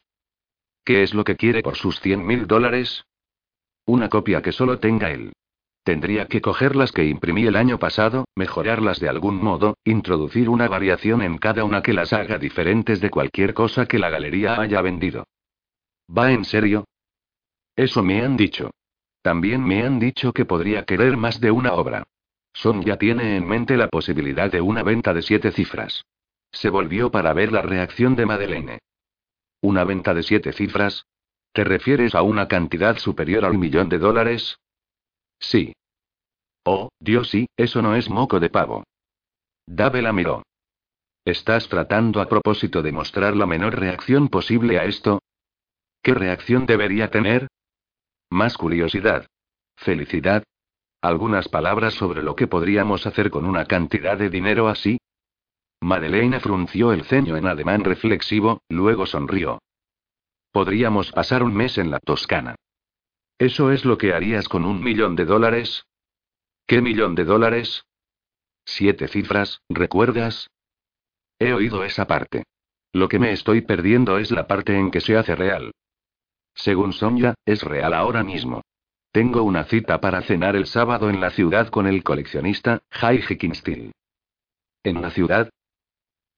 [0.84, 3.06] ¿Qué es lo que quiere por sus 100 mil dólares?
[3.86, 5.32] Una copia que solo tenga él.
[5.82, 10.68] Tendría que coger las que imprimí el año pasado, mejorarlas de algún modo, introducir una
[10.68, 14.82] variación en cada una que las haga diferentes de cualquier cosa que la galería haya
[14.82, 15.26] vendido.
[16.16, 16.84] ¿Va en serio?
[17.76, 18.70] Eso me han dicho.
[19.22, 22.04] También me han dicho que podría querer más de una obra.
[22.52, 26.04] Son ya tiene en mente la posibilidad de una venta de siete cifras.
[26.52, 28.78] Se volvió para ver la reacción de Madeleine.
[29.62, 31.06] ¿Una venta de siete cifras?
[31.52, 34.58] ¿Te refieres a una cantidad superior al millón de dólares?
[35.40, 35.72] Sí.
[36.64, 38.84] Oh, Dios sí, eso no es moco de pavo.
[39.66, 40.42] Dave la miró.
[41.24, 45.20] ¿Estás tratando a propósito de mostrar la menor reacción posible a esto?
[46.02, 47.48] ¿Qué reacción debería tener?
[48.30, 49.26] Más curiosidad.
[49.76, 50.44] Felicidad.
[51.02, 54.98] ¿Algunas palabras sobre lo que podríamos hacer con una cantidad de dinero así?
[55.80, 59.60] Madeleine frunció el ceño en ademán reflexivo, luego sonrió.
[60.52, 62.56] Podríamos pasar un mes en la Toscana.
[63.40, 65.86] ¿Eso es lo que harías con un millón de dólares?
[66.66, 67.86] ¿Qué millón de dólares?
[68.66, 70.50] Siete cifras, ¿recuerdas?
[71.38, 72.44] He oído esa parte.
[72.92, 75.72] Lo que me estoy perdiendo es la parte en que se hace real.
[76.54, 78.60] Según Sonia, es real ahora mismo.
[79.10, 83.92] Tengo una cita para cenar el sábado en la ciudad con el coleccionista, Jai Hickinstil.
[84.84, 85.48] ¿En la ciudad?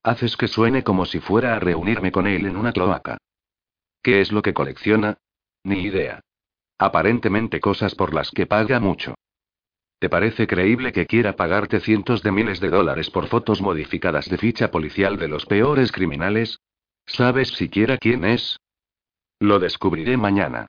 [0.05, 3.19] Haces que suene como si fuera a reunirme con él en una cloaca.
[4.05, 5.19] ¿Qué es lo que colecciona?
[5.65, 6.21] Ni idea.
[6.83, 9.15] Aparentemente cosas por las que paga mucho.
[10.01, 14.37] ¿Te parece creíble que quiera pagarte cientos de miles de dólares por fotos modificadas de
[14.37, 16.59] ficha policial de los peores criminales?
[17.07, 18.59] ¿Sabes siquiera quién es?
[19.39, 20.67] Lo descubriré mañana.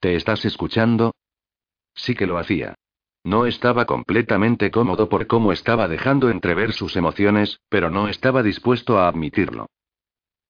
[0.00, 1.14] ¿Te estás escuchando?
[1.94, 2.74] Sí que lo hacía.
[3.22, 8.98] No estaba completamente cómodo por cómo estaba dejando entrever sus emociones, pero no estaba dispuesto
[8.98, 9.66] a admitirlo.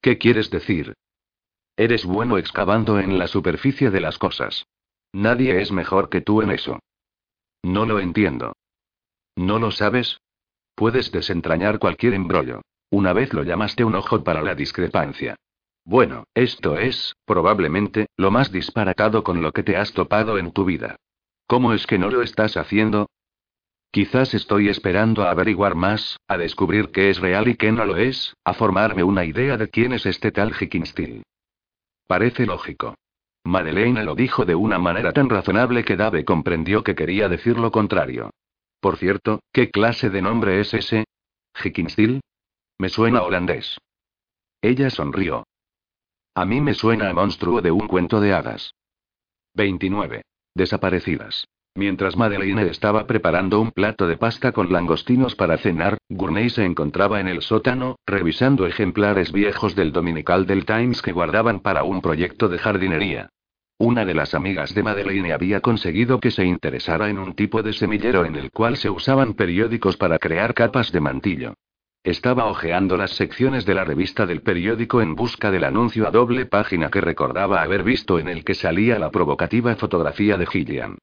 [0.01, 0.95] ¿Qué quieres decir?
[1.76, 4.66] Eres bueno excavando en la superficie de las cosas.
[5.12, 6.78] Nadie es mejor que tú en eso.
[7.62, 8.52] No lo entiendo.
[9.37, 10.20] ¿No lo sabes?
[10.74, 12.62] Puedes desentrañar cualquier embrollo.
[12.90, 15.37] Una vez lo llamaste un ojo para la discrepancia.
[15.85, 20.64] Bueno, esto es, probablemente, lo más disparatado con lo que te has topado en tu
[20.64, 20.96] vida.
[21.46, 23.09] ¿Cómo es que no lo estás haciendo?
[23.90, 27.96] Quizás estoy esperando a averiguar más, a descubrir qué es real y qué no lo
[27.96, 31.24] es, a formarme una idea de quién es este tal Hickinstil.
[32.11, 32.96] Parece lógico.
[33.44, 37.70] Madeleine lo dijo de una manera tan razonable que Dave comprendió que quería decir lo
[37.70, 38.31] contrario.
[38.81, 41.05] Por cierto, ¿qué clase de nombre es ese?
[41.64, 42.20] ¿Hickinstil?
[42.81, 43.79] Me suena holandés.
[44.61, 45.44] Ella sonrió.
[46.35, 48.73] A mí me suena a monstruo de un cuento de hadas.
[49.55, 50.23] 29.
[50.53, 51.46] Desaparecidas.
[51.76, 57.20] Mientras Madeleine estaba preparando un plato de pasta con langostinos para cenar, Gurney se encontraba
[57.20, 62.48] en el sótano, revisando ejemplares viejos del Dominical del Times que guardaban para un proyecto
[62.48, 63.30] de jardinería.
[63.78, 67.72] Una de las amigas de Madeleine había conseguido que se interesara en un tipo de
[67.72, 71.54] semillero en el cual se usaban periódicos para crear capas de mantillo.
[72.02, 76.46] Estaba hojeando las secciones de la revista del periódico en busca del anuncio a doble
[76.46, 80.98] página que recordaba haber visto en el que salía la provocativa fotografía de Gillian.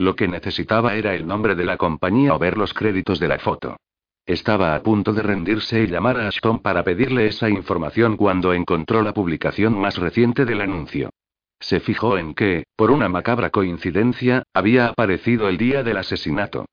[0.00, 3.38] Lo que necesitaba era el nombre de la compañía o ver los créditos de la
[3.38, 3.76] foto.
[4.24, 9.02] Estaba a punto de rendirse y llamar a Ashton para pedirle esa información cuando encontró
[9.02, 11.10] la publicación más reciente del anuncio.
[11.60, 16.64] Se fijó en que, por una macabra coincidencia, había aparecido el día del asesinato.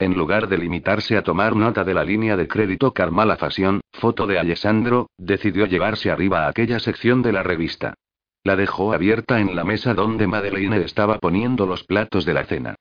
[0.00, 4.26] En lugar de limitarse a tomar nota de la línea de crédito Carmala Fashion, foto
[4.26, 7.94] de Alessandro, decidió llevarse arriba a aquella sección de la revista.
[8.42, 12.76] La dejó abierta en la mesa donde Madeleine estaba poniendo los platos de la cena.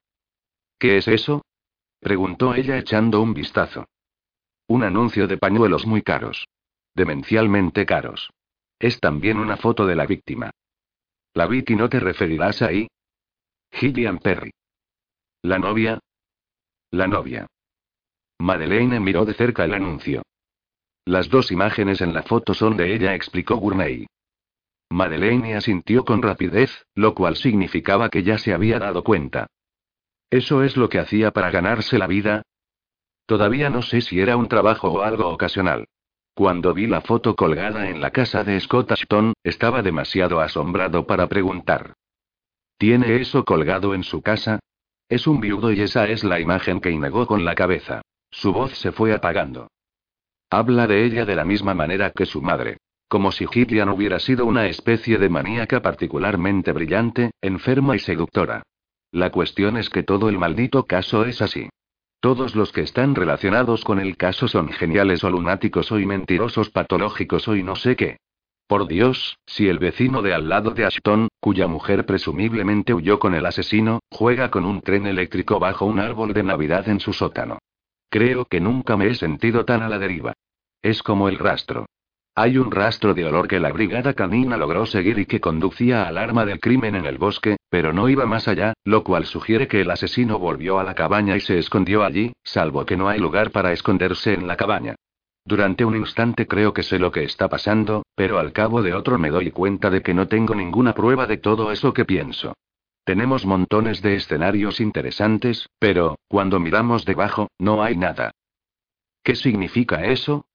[0.78, 1.43] ¿Qué es eso?
[2.00, 3.86] preguntó ella echando un vistazo.
[4.67, 6.48] Un anuncio de pañuelos muy caros.
[6.95, 8.32] Demencialmente caros.
[8.80, 10.52] Es también una foto de la víctima.
[11.34, 12.88] La Vicky no te referirás ahí.
[13.72, 14.52] Gillian Perry.
[15.41, 16.00] La novia.
[16.91, 17.48] La novia.
[18.39, 20.24] Madeleine miró de cerca el anuncio.
[21.06, 24.08] Las dos imágenes en la foto son de ella, explicó Gurney.
[24.89, 29.47] Madeleine asintió con rapidez, lo cual significaba que ya se había dado cuenta.
[30.30, 32.43] ¿Eso es lo que hacía para ganarse la vida?
[33.25, 35.88] Todavía no sé si era un trabajo o algo ocasional.
[36.34, 41.28] Cuando vi la foto colgada en la casa de Scott Ashton, estaba demasiado asombrado para
[41.28, 41.93] preguntar.
[42.78, 44.60] ¿Tiene eso colgado en su casa?
[45.10, 48.02] Es un viudo y esa es la imagen que negó con la cabeza.
[48.32, 49.67] Su voz se fue apagando.
[50.49, 52.78] Habla de ella de la misma manera que su madre.
[53.10, 58.62] Como si Gillian hubiera sido una especie de maníaca particularmente brillante, enferma y seductora.
[59.12, 61.69] La cuestión es que todo el maldito caso es así.
[62.19, 67.48] Todos los que están relacionados con el caso son geniales o lunáticos o mentirosos patológicos
[67.48, 68.17] o y no sé qué.
[68.67, 73.34] Por Dios, si el vecino de al lado de Ashton, cuya mujer presumiblemente huyó con
[73.34, 77.58] el asesino, juega con un tren eléctrico bajo un árbol de Navidad en su sótano.
[78.12, 80.34] Creo que nunca me he sentido tan a la deriva.
[80.84, 81.88] Es como el rastro.
[82.41, 86.17] Hay un rastro de olor que la brigada canina logró seguir y que conducía al
[86.17, 89.82] arma del crimen en el bosque, pero no iba más allá, lo cual sugiere que
[89.82, 93.52] el asesino volvió a la cabaña y se escondió allí, salvo que no hay lugar
[93.52, 94.95] para esconderse en la cabaña.
[95.43, 99.19] Durante un instante creo que sé lo que está pasando, pero al cabo de otro
[99.19, 102.54] me doy cuenta de que no tengo ninguna prueba de todo eso que pienso.
[103.04, 108.32] Tenemos montones de escenarios interesantes, pero, cuando miramos debajo, no hay nada.
[109.23, 110.45] ¿Qué significa eso?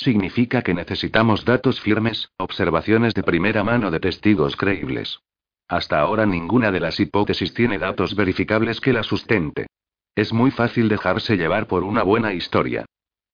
[0.00, 5.18] Significa que necesitamos datos firmes, observaciones de primera mano de testigos creíbles.
[5.66, 9.66] Hasta ahora ninguna de las hipótesis tiene datos verificables que la sustente.
[10.14, 12.84] Es muy fácil dejarse llevar por una buena historia.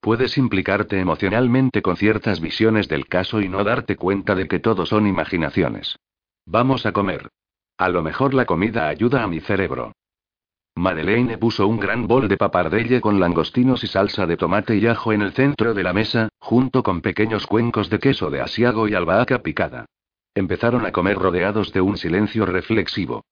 [0.01, 4.87] Puedes implicarte emocionalmente con ciertas visiones del caso y no darte cuenta de que todo
[4.87, 5.97] son imaginaciones.
[6.47, 7.29] Vamos a comer.
[7.77, 9.93] A lo mejor la comida ayuda a mi cerebro.
[10.77, 15.13] Madeleine puso un gran bol de papardelle con langostinos y salsa de tomate y ajo
[15.13, 18.95] en el centro de la mesa, junto con pequeños cuencos de queso de asiago y
[18.95, 19.87] albahaca picada.
[20.35, 23.25] Empezaron a comer rodeados de un silencio reflexivo.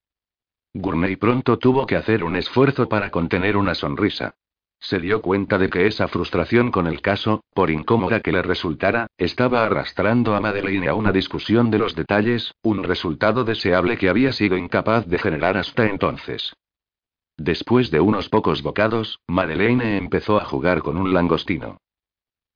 [0.73, 4.35] Gourmet pronto tuvo que hacer un esfuerzo para contener una sonrisa.
[4.79, 9.07] Se dio cuenta de que esa frustración con el caso, por incómoda que le resultara,
[9.17, 14.31] estaba arrastrando a Madeleine a una discusión de los detalles, un resultado deseable que había
[14.31, 16.53] sido incapaz de generar hasta entonces.
[17.37, 21.77] Después de unos pocos bocados, Madeleine empezó a jugar con un langostino.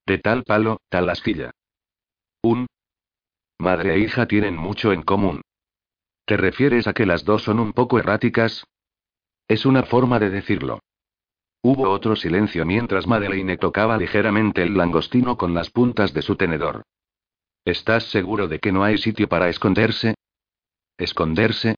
[0.05, 1.51] De tal palo, tal asquilla.
[2.43, 2.67] Un.
[3.59, 5.41] Madre e hija tienen mucho en común.
[6.25, 8.65] ¿Te refieres a que las dos son un poco erráticas?
[9.47, 10.79] Es una forma de decirlo.
[11.63, 16.83] Hubo otro silencio mientras Madeleine tocaba ligeramente el langostino con las puntas de su tenedor.
[17.65, 20.15] ¿Estás seguro de que no hay sitio para esconderse?
[20.97, 21.75] ¿Esconderse?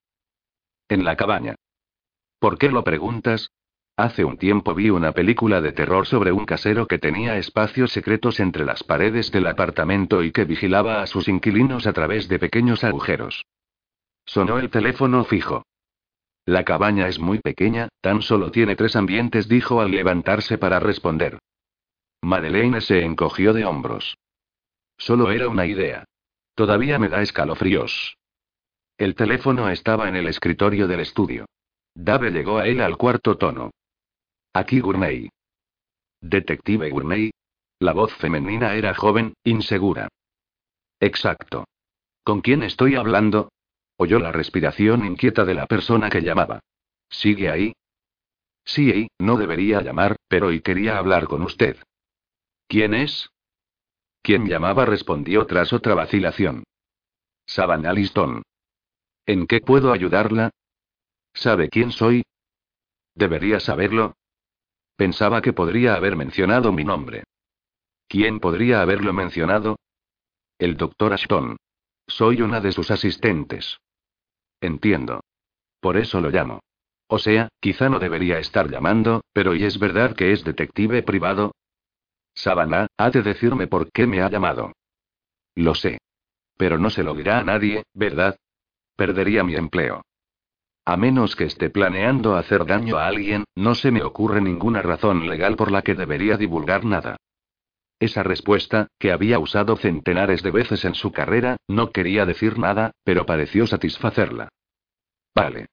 [0.89, 1.55] En la cabaña.
[2.39, 3.51] ¿Por qué lo preguntas?
[3.97, 8.39] Hace un tiempo vi una película de terror sobre un casero que tenía espacios secretos
[8.39, 12.85] entre las paredes del apartamento y que vigilaba a sus inquilinos a través de pequeños
[12.85, 13.45] agujeros.
[14.25, 15.65] Sonó el teléfono fijo.
[16.45, 21.39] La cabaña es muy pequeña, tan solo tiene tres ambientes, dijo al levantarse para responder.
[22.21, 24.17] Madeleine se encogió de hombros.
[24.97, 26.05] Solo era una idea.
[26.55, 28.15] Todavía me da escalofríos.
[28.97, 31.45] El teléfono estaba en el escritorio del estudio.
[32.01, 33.71] Dave llegó a él al cuarto tono.
[34.53, 35.29] Aquí Gurney.
[36.21, 37.31] Detective Gurney.
[37.79, 40.07] La voz femenina era joven, insegura.
[41.01, 41.65] Exacto.
[42.23, 43.51] ¿Con quién estoy hablando?
[43.97, 46.61] Oyó la respiración inquieta de la persona que llamaba.
[47.09, 47.73] ¿Sigue ahí?
[48.63, 51.75] Sí, no debería llamar, pero hoy quería hablar con usted.
[52.69, 53.29] ¿Quién es?
[54.21, 56.63] Quien llamaba respondió tras otra vacilación.
[57.45, 58.43] Savannah Liston.
[59.25, 60.51] ¿En qué puedo ayudarla?
[61.39, 62.23] ¿Sabe quién soy?
[63.15, 64.13] Debería saberlo,
[64.99, 67.23] Pensaba que podría haber mencionado mi nombre.
[68.09, 69.77] ¿Quién podría haberlo mencionado?
[70.57, 71.55] El doctor Ashton.
[72.05, 73.77] Soy una de sus asistentes.
[74.59, 75.21] Entiendo.
[75.79, 76.59] Por eso lo llamo.
[77.07, 81.53] O sea, quizá no debería estar llamando, pero ¿y es verdad que es detective privado?
[82.33, 84.73] Savannah, ha de decirme por qué me ha llamado.
[85.55, 85.99] Lo sé.
[86.57, 88.35] Pero no se lo dirá a nadie, ¿verdad?
[88.97, 90.01] Perdería mi empleo.
[90.89, 95.27] A menos que esté planeando hacer daño a alguien, no se me ocurre ninguna razón
[95.29, 97.17] legal por la que debería divulgar nada.
[97.99, 102.89] Esa respuesta, que había usado centenares de veces en su carrera, no quería decir nada,
[103.03, 104.49] pero pareció satisfacerla.
[105.35, 105.67] Vale.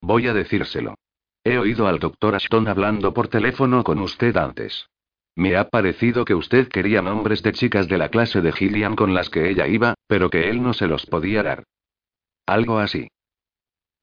[0.00, 0.96] Voy a decírselo.
[1.44, 4.88] He oído al doctor Ashton hablando por teléfono con usted antes.
[5.36, 9.14] Me ha parecido que usted quería nombres de chicas de la clase de Gillian con
[9.14, 11.62] las que ella iba, pero que él no se los podía dar.
[12.46, 13.06] Algo así.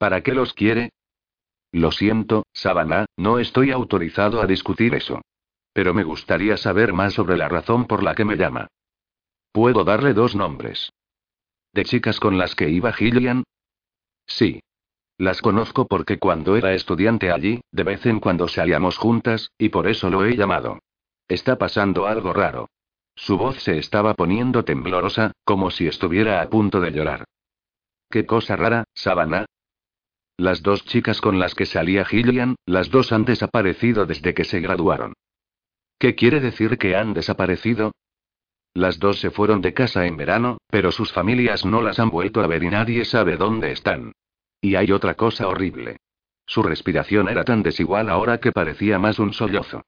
[0.03, 0.89] ¿Para qué los quiere?
[1.71, 5.21] Lo siento, Savannah, no estoy autorizado a discutir eso.
[5.71, 8.67] Pero me gustaría saber más sobre la razón por la que me llama.
[9.53, 10.91] Puedo darle dos nombres.
[11.71, 13.45] ¿De chicas con las que iba Gillian?
[14.27, 14.59] Sí.
[15.17, 19.87] Las conozco porque cuando era estudiante allí, de vez en cuando salíamos juntas, y por
[19.87, 20.79] eso lo he llamado.
[21.29, 22.67] Está pasando algo raro.
[23.15, 27.23] Su voz se estaba poniendo temblorosa, como si estuviera a punto de llorar.
[28.09, 29.45] ¿Qué cosa rara, Savannah?
[30.37, 34.59] Las dos chicas con las que salía Gillian, las dos han desaparecido desde que se
[34.59, 35.13] graduaron.
[35.99, 37.91] ¿Qué quiere decir que han desaparecido?
[38.73, 42.41] Las dos se fueron de casa en verano, pero sus familias no las han vuelto
[42.41, 44.13] a ver y nadie sabe dónde están.
[44.59, 45.97] Y hay otra cosa horrible.
[46.45, 49.83] Su respiración era tan desigual ahora que parecía más un sollozo.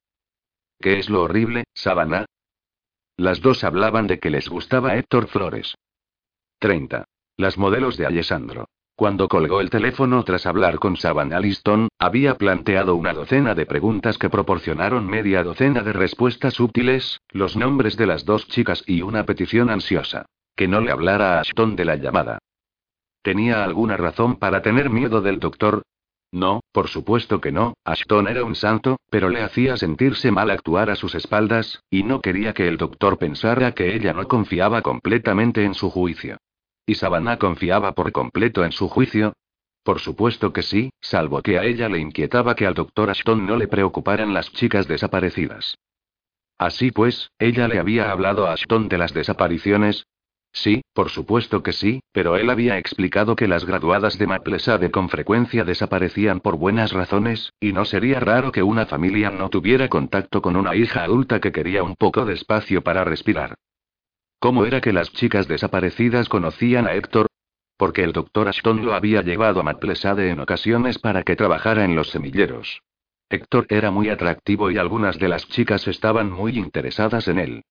[0.79, 2.25] ¿Qué es lo horrible, Savannah?
[3.17, 5.75] Las dos hablaban de que les gustaba Héctor Flores.
[6.59, 7.05] 30.
[7.37, 8.67] Las modelos de Alessandro.
[8.95, 14.17] Cuando colgó el teléfono tras hablar con Savannah Liston, había planteado una docena de preguntas
[14.17, 19.25] que proporcionaron media docena de respuestas útiles, los nombres de las dos chicas y una
[19.25, 20.27] petición ansiosa.
[20.55, 22.39] Que no le hablara a Ashton de la llamada.
[23.21, 25.81] ¿Tenía alguna razón para tener miedo del doctor?
[26.31, 30.89] No, por supuesto que no, Ashton era un santo, pero le hacía sentirse mal actuar
[30.89, 35.65] a sus espaldas, y no quería que el doctor pensara que ella no confiaba completamente
[35.65, 36.37] en su juicio.
[36.85, 39.33] ¿Y Savannah confiaba por completo en su juicio?
[39.83, 43.55] Por supuesto que sí, salvo que a ella le inquietaba que al doctor Ashton no
[43.55, 45.77] le preocuparan las chicas desaparecidas.
[46.57, 50.05] Así pues, ¿ella le había hablado a Ashton de las desapariciones?
[50.53, 55.09] Sí, por supuesto que sí, pero él había explicado que las graduadas de Maplesade con
[55.09, 60.41] frecuencia desaparecían por buenas razones, y no sería raro que una familia no tuviera contacto
[60.41, 63.55] con una hija adulta que quería un poco de espacio para respirar.
[64.39, 67.27] ¿Cómo era que las chicas desaparecidas conocían a Héctor?
[67.77, 71.95] Porque el doctor Ashton lo había llevado a Maplesade en ocasiones para que trabajara en
[71.95, 72.81] los semilleros.
[73.29, 77.63] Héctor era muy atractivo y algunas de las chicas estaban muy interesadas en él.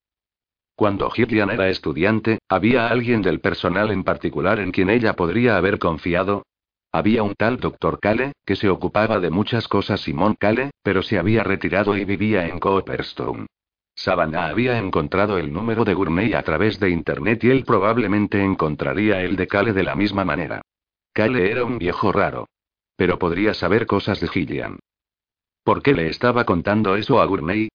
[0.75, 5.79] Cuando Gillian era estudiante, ¿había alguien del personal en particular en quien ella podría haber
[5.79, 6.43] confiado?
[6.91, 11.17] Había un tal doctor Cale, que se ocupaba de muchas cosas Simón Cale, pero se
[11.17, 13.47] había retirado y vivía en Cooperstone.
[13.95, 19.21] Savannah había encontrado el número de Gourmet a través de Internet y él probablemente encontraría
[19.21, 20.61] el de Cale de la misma manera.
[21.13, 22.47] Cale era un viejo raro.
[22.97, 24.79] Pero podría saber cosas de Gillian.
[25.63, 27.69] ¿Por qué le estaba contando eso a Gourmet?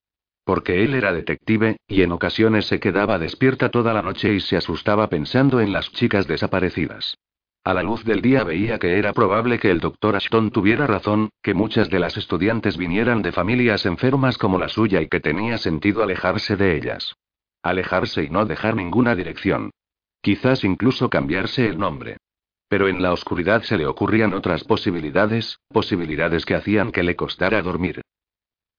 [0.44, 4.56] Porque él era detective, y en ocasiones se quedaba despierta toda la noche y se
[4.56, 7.16] asustaba pensando en las chicas desaparecidas.
[7.62, 11.28] A la luz del día veía que era probable que el doctor Ashton tuviera razón,
[11.42, 15.58] que muchas de las estudiantes vinieran de familias enfermas como la suya y que tenía
[15.58, 17.14] sentido alejarse de ellas.
[17.62, 19.72] Alejarse y no dejar ninguna dirección.
[20.22, 22.16] Quizás incluso cambiarse el nombre.
[22.68, 27.60] Pero en la oscuridad se le ocurrían otras posibilidades, posibilidades que hacían que le costara
[27.60, 28.00] dormir.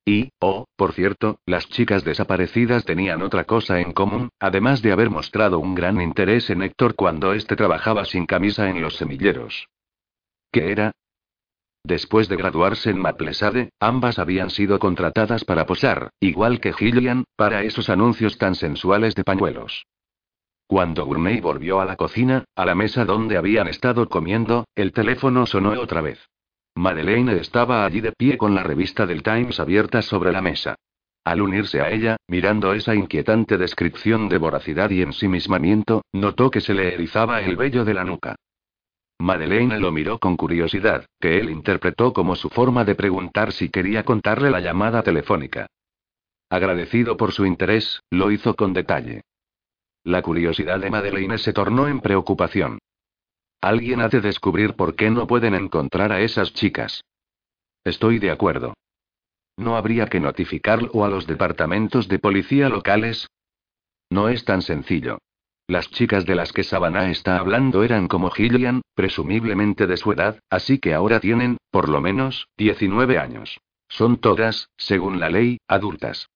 [0.05, 5.09] Y, oh, por cierto, las chicas desaparecidas tenían otra cosa en común, además de haber
[5.09, 9.67] mostrado un gran interés en Héctor cuando éste trabajaba sin camisa en los semilleros.
[10.51, 10.91] ¿Qué era?
[11.83, 17.63] Después de graduarse en Maplesade, ambas habían sido contratadas para posar, igual que Gillian, para
[17.63, 19.85] esos anuncios tan sensuales de pañuelos.
[20.67, 25.45] Cuando Gurney volvió a la cocina, a la mesa donde habían estado comiendo, el teléfono
[25.45, 26.30] sonó otra vez.
[26.75, 30.75] Madeleine estaba allí de pie con la revista del Times abierta sobre la mesa.
[31.23, 36.73] Al unirse a ella, mirando esa inquietante descripción de voracidad y ensimismamiento, notó que se
[36.73, 38.35] le erizaba el vello de la nuca.
[39.19, 44.03] Madeleine lo miró con curiosidad, que él interpretó como su forma de preguntar si quería
[44.03, 45.67] contarle la llamada telefónica.
[46.49, 49.21] Agradecido por su interés, lo hizo con detalle.
[50.03, 52.79] La curiosidad de Madeleine se tornó en preocupación.
[53.61, 57.03] Alguien ha de descubrir por qué no pueden encontrar a esas chicas.
[57.83, 58.73] Estoy de acuerdo.
[59.55, 63.27] ¿No habría que notificarlo a los departamentos de policía locales?
[64.09, 65.19] No es tan sencillo.
[65.67, 70.39] Las chicas de las que Savannah está hablando eran como Gillian, presumiblemente de su edad,
[70.49, 73.59] así que ahora tienen, por lo menos, 19 años.
[73.87, 76.30] Son todas, según la ley, adultas.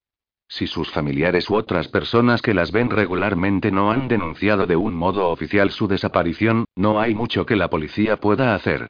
[0.47, 4.93] Si sus familiares u otras personas que las ven regularmente no han denunciado de un
[4.93, 8.87] modo oficial su desaparición, no hay mucho que la policía pueda hacer.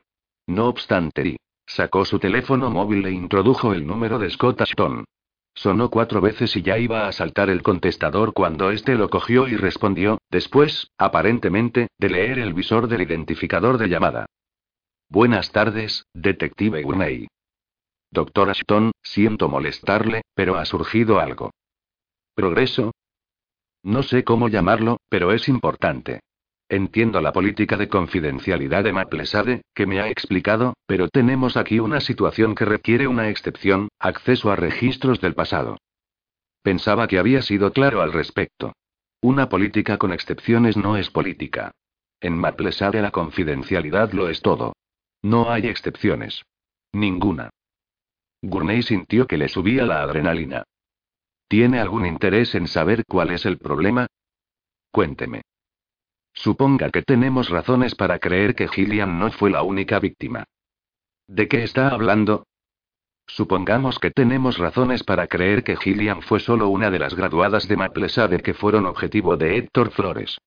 [0.47, 5.05] No obstante, sacó su teléfono móvil e introdujo el número de Scott Ashton.
[5.55, 9.55] Sonó cuatro veces y ya iba a saltar el contestador cuando éste lo cogió y
[9.55, 14.25] respondió, después, aparentemente, de leer el visor del identificador de llamada.
[15.09, 17.27] Buenas tardes, detective Gurney.
[18.15, 21.51] Doctor Ashton, siento molestarle, pero ha surgido algo.
[22.33, 22.93] ¿Progreso?
[23.83, 26.21] No sé cómo llamarlo, pero es importante.
[26.69, 31.99] Entiendo la política de confidencialidad de Maplesade, que me ha explicado, pero tenemos aquí una
[31.99, 35.77] situación que requiere una excepción, acceso a registros del pasado.
[36.63, 38.73] Pensaba que había sido claro al respecto.
[39.21, 41.71] Una política con excepciones no es política.
[42.21, 44.73] En Maplesade la confidencialidad lo es todo.
[45.21, 46.43] No hay excepciones.
[46.93, 47.49] Ninguna.
[48.49, 50.63] Gurney sintió que le subía la adrenalina.
[51.47, 54.07] ¿Tiene algún interés en saber cuál es el problema?
[54.91, 55.41] Cuénteme.
[56.33, 60.43] Suponga que tenemos razones para creer que Gillian no fue la única víctima.
[61.27, 62.45] ¿De qué está hablando?
[63.27, 67.77] Supongamos que tenemos razones para creer que Gillian fue solo una de las graduadas de
[67.77, 70.37] Maplesade que fueron objetivo de Héctor Flores.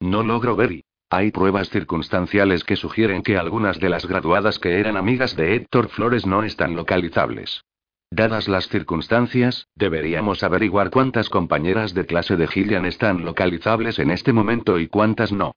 [0.00, 0.84] No logro ver y
[1.16, 5.88] hay pruebas circunstanciales que sugieren que algunas de las graduadas que eran amigas de Héctor
[5.88, 7.64] Flores no están localizables.
[8.10, 14.32] Dadas las circunstancias, deberíamos averiguar cuántas compañeras de clase de Gillian están localizables en este
[14.32, 15.54] momento y cuántas no.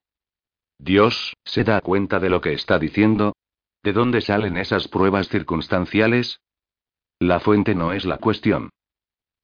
[0.80, 3.34] Dios, ¿se da cuenta de lo que está diciendo?
[3.84, 6.40] ¿De dónde salen esas pruebas circunstanciales?
[7.20, 8.70] La fuente no es la cuestión.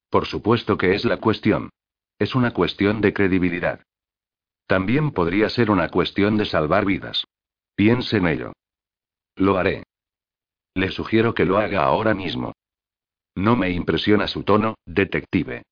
[0.09, 1.69] Por supuesto que es la cuestión.
[2.19, 3.81] Es una cuestión de credibilidad.
[4.67, 7.25] También podría ser una cuestión de salvar vidas.
[7.75, 8.53] Piense en ello.
[9.35, 9.83] Lo haré.
[10.75, 12.53] Le sugiero que lo haga ahora mismo.
[13.35, 15.63] No me impresiona su tono, detective.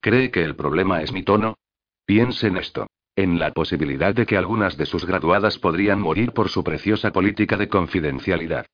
[0.00, 1.56] ¿Cree que el problema es mi tono?
[2.04, 2.86] Piense en esto.
[3.16, 7.56] En la posibilidad de que algunas de sus graduadas podrían morir por su preciosa política
[7.56, 8.66] de confidencialidad.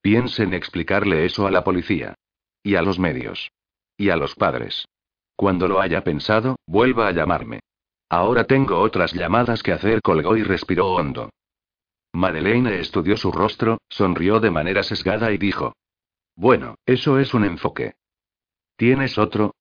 [0.00, 2.16] Piense en explicarle eso a la policía.
[2.64, 3.52] Y a los medios.
[3.96, 4.88] Y a los padres.
[5.36, 7.60] Cuando lo haya pensado, vuelva a llamarme.
[8.12, 11.30] Ahora tengo otras llamadas que hacer, colgó y respiró hondo.
[12.12, 15.72] Madeleine estudió su rostro, sonrió de manera sesgada y dijo.
[16.36, 17.94] Bueno, eso es un enfoque.
[18.76, 19.54] ¿Tienes otro?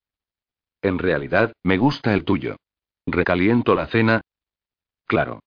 [0.81, 2.57] En realidad, me gusta el tuyo.
[3.05, 4.19] ¿Recaliento la cena?
[5.07, 5.39] Claro.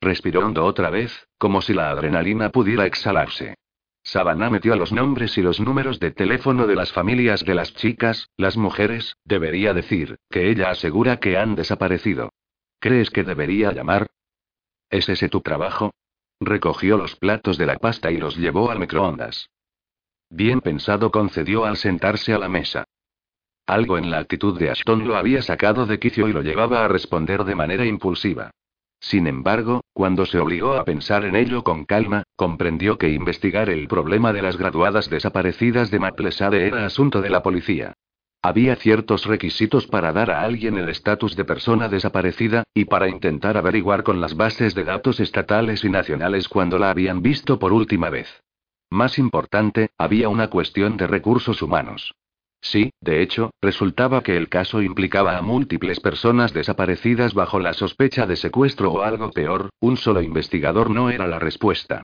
[0.00, 3.56] Respiró hondo otra vez, como si la adrenalina pudiera exhalarse.
[4.04, 8.28] Sabana metió los nombres y los números de teléfono de las familias de las chicas,
[8.36, 12.30] las mujeres, debería decir, que ella asegura que han desaparecido.
[12.84, 14.08] ¿Crees que debería llamar?
[14.90, 15.94] ¿Es ese tu trabajo?
[16.38, 19.48] Recogió los platos de la pasta y los llevó al microondas.
[20.28, 22.84] Bien pensado, concedió al sentarse a la mesa.
[23.66, 26.88] Algo en la actitud de Ashton lo había sacado de quicio y lo llevaba a
[26.88, 28.50] responder de manera impulsiva.
[29.00, 33.88] Sin embargo, cuando se obligó a pensar en ello con calma, comprendió que investigar el
[33.88, 37.94] problema de las graduadas desaparecidas de Maplesade era asunto de la policía.
[38.44, 43.56] Había ciertos requisitos para dar a alguien el estatus de persona desaparecida, y para intentar
[43.56, 48.10] averiguar con las bases de datos estatales y nacionales cuando la habían visto por última
[48.10, 48.28] vez.
[48.90, 52.14] Más importante, había una cuestión de recursos humanos.
[52.60, 58.26] Sí, de hecho, resultaba que el caso implicaba a múltiples personas desaparecidas bajo la sospecha
[58.26, 62.02] de secuestro o algo peor, un solo investigador no era la respuesta.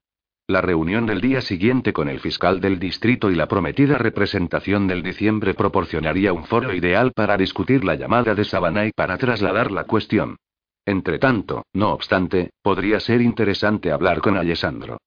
[0.50, 5.00] La reunión del día siguiente con el fiscal del distrito y la prometida representación del
[5.00, 9.84] diciembre proporcionaría un foro ideal para discutir la llamada de Savannah y para trasladar la
[9.84, 10.38] cuestión.
[10.84, 14.98] Entretanto, no obstante, podría ser interesante hablar con Alessandro.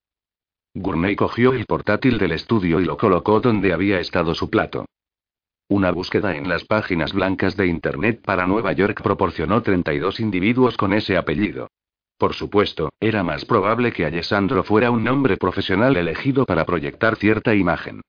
[0.75, 4.85] Gurney cogió el portátil del estudio y lo colocó donde había estado su plato.
[5.67, 10.93] Una búsqueda en las páginas blancas de Internet para Nueva York proporcionó 32 individuos con
[10.93, 11.67] ese apellido.
[12.17, 17.53] Por supuesto, era más probable que Alessandro fuera un nombre profesional elegido para proyectar cierta
[17.55, 18.01] imagen.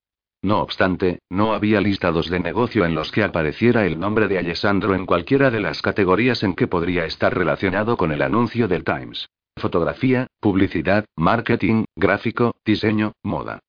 [0.42, 4.94] No obstante, no había listados de negocio en los que apareciera el nombre de Alessandro
[4.94, 9.30] en cualquiera de las categorías en que podría estar relacionado con el anuncio del Times.
[9.57, 13.61] Fotografía, publicidad, marketing, gráfico, diseño, moda.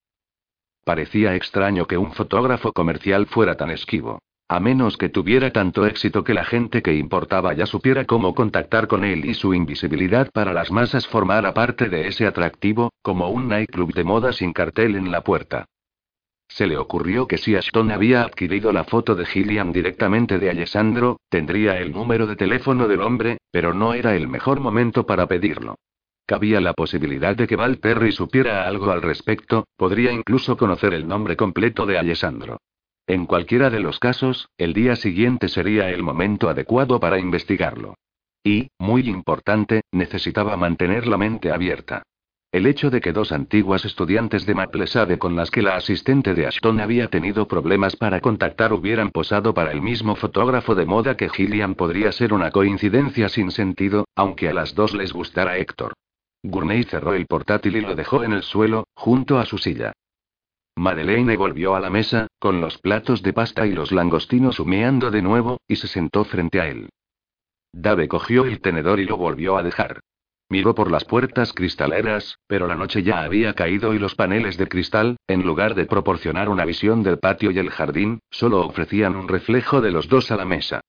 [0.83, 4.19] Parecía extraño que un fotógrafo comercial fuera tan esquivo.
[4.47, 8.87] A menos que tuviera tanto éxito que la gente que importaba ya supiera cómo contactar
[8.87, 13.47] con él y su invisibilidad para las masas formara parte de ese atractivo, como un
[13.47, 15.65] nightclub de moda sin cartel en la puerta.
[16.47, 21.17] Se le ocurrió que si Ashton había adquirido la foto de Gillian directamente de Alessandro,
[21.27, 25.79] tendría el número de teléfono del hombre, pero no era el mejor momento para pedirlo.
[26.27, 31.07] Cabía la posibilidad de que Val Perry supiera algo al respecto, podría incluso conocer el
[31.07, 32.59] nombre completo de Alessandro.
[33.07, 37.95] En cualquiera de los casos, el día siguiente sería el momento adecuado para investigarlo.
[38.43, 42.03] Y, muy importante, necesitaba mantener la mente abierta.
[42.51, 46.47] El hecho de que dos antiguas estudiantes de Maplesade con las que la asistente de
[46.47, 51.29] Ashton había tenido problemas para contactar hubieran posado para el mismo fotógrafo de moda que
[51.29, 55.93] Gillian podría ser una coincidencia sin sentido, aunque a las dos les gustara Héctor.
[56.43, 59.93] Gurney cerró el portátil y lo dejó en el suelo, junto a su silla.
[60.77, 65.23] Madeleine volvió a la mesa, con los platos de pasta y los langostinos humeando de
[65.23, 66.89] nuevo, y se sentó frente a él.
[67.73, 70.01] Dave cogió el tenedor y lo volvió a dejar.
[70.47, 74.67] Miró por las puertas cristaleras, pero la noche ya había caído y los paneles de
[74.67, 79.27] cristal, en lugar de proporcionar una visión del patio y el jardín, solo ofrecían un
[79.27, 80.81] reflejo de los dos a la mesa.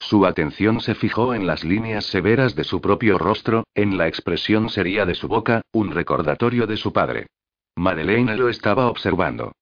[0.00, 4.68] Su atención se fijó en las líneas severas de su propio rostro, en la expresión
[4.68, 7.28] seria de su boca, un recordatorio de su padre.
[7.76, 9.52] Madeleine lo estaba observando.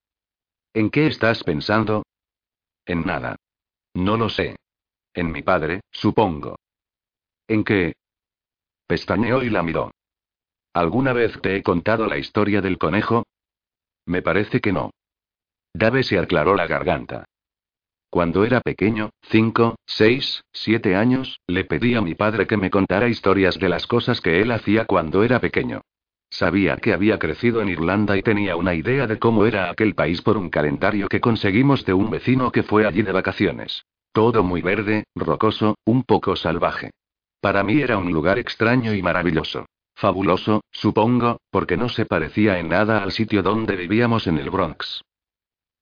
[0.75, 2.05] ¿En qué estás pensando?
[2.87, 3.37] En nada.
[3.95, 4.57] No lo sé.
[5.15, 6.57] En mi padre, supongo.
[7.47, 7.95] ¿En qué?
[8.87, 9.91] Pestañeó y la miró.
[10.73, 13.25] ¿Alguna vez te he contado la historia del conejo?
[14.07, 14.91] Me parece que no.
[15.75, 17.27] Dave se aclaró la garganta.
[18.09, 23.09] Cuando era pequeño, cinco, seis, siete años, le pedí a mi padre que me contara
[23.09, 25.83] historias de las cosas que él hacía cuando era pequeño.
[26.33, 30.23] Sabía que había crecido en Irlanda y tenía una idea de cómo era aquel país
[30.23, 33.85] por un calendario que conseguimos de un vecino que fue allí de vacaciones.
[34.13, 36.91] Todo muy verde, rocoso, un poco salvaje.
[37.43, 39.67] Para mí era un lugar extraño y maravilloso.
[39.95, 45.03] Fabuloso, supongo, porque no se parecía en nada al sitio donde vivíamos en el Bronx.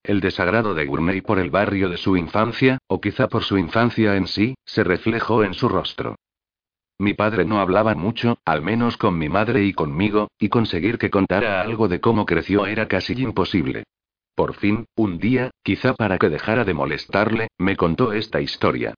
[0.03, 4.17] El desagrado de Gurney por el barrio de su infancia, o quizá por su infancia
[4.17, 6.17] en sí, se reflejó en su rostro.
[7.01, 11.09] Mi padre no hablaba mucho, al menos con mi madre y conmigo, y conseguir que
[11.09, 13.85] contara algo de cómo creció era casi imposible.
[14.35, 18.93] Por fin, un día, quizá para que dejara de molestarle, me contó esta historia.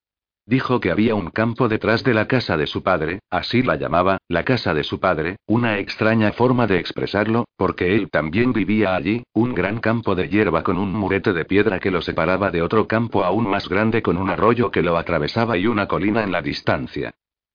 [0.46, 4.18] Dijo que había un campo detrás de la casa de su padre, así la llamaba,
[4.28, 9.24] la casa de su padre, una extraña forma de expresarlo, porque él también vivía allí,
[9.32, 12.86] un gran campo de hierba con un murete de piedra que lo separaba de otro
[12.86, 16.42] campo aún más grande con un arroyo que lo atravesaba y una colina en la
[16.42, 17.14] distancia.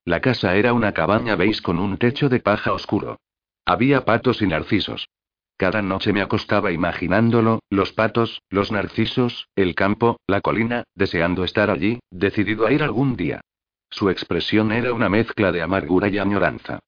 [0.09, 3.20] La casa era una cabaña beige con un techo de paja oscuro.
[3.66, 5.11] Había patos y narcisos.
[5.59, 11.68] Cada noche me acostaba imaginándolo, los patos, los narcisos, el campo, la colina, deseando estar
[11.68, 13.42] allí, decidido a ir algún día.
[13.90, 16.78] Su expresión era una mezcla de amargura y añoranza.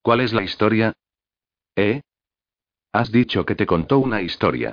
[0.00, 0.92] ¿Cuál es la historia?
[1.74, 2.02] ¿Eh?
[2.92, 4.72] Has dicho que te contó una historia.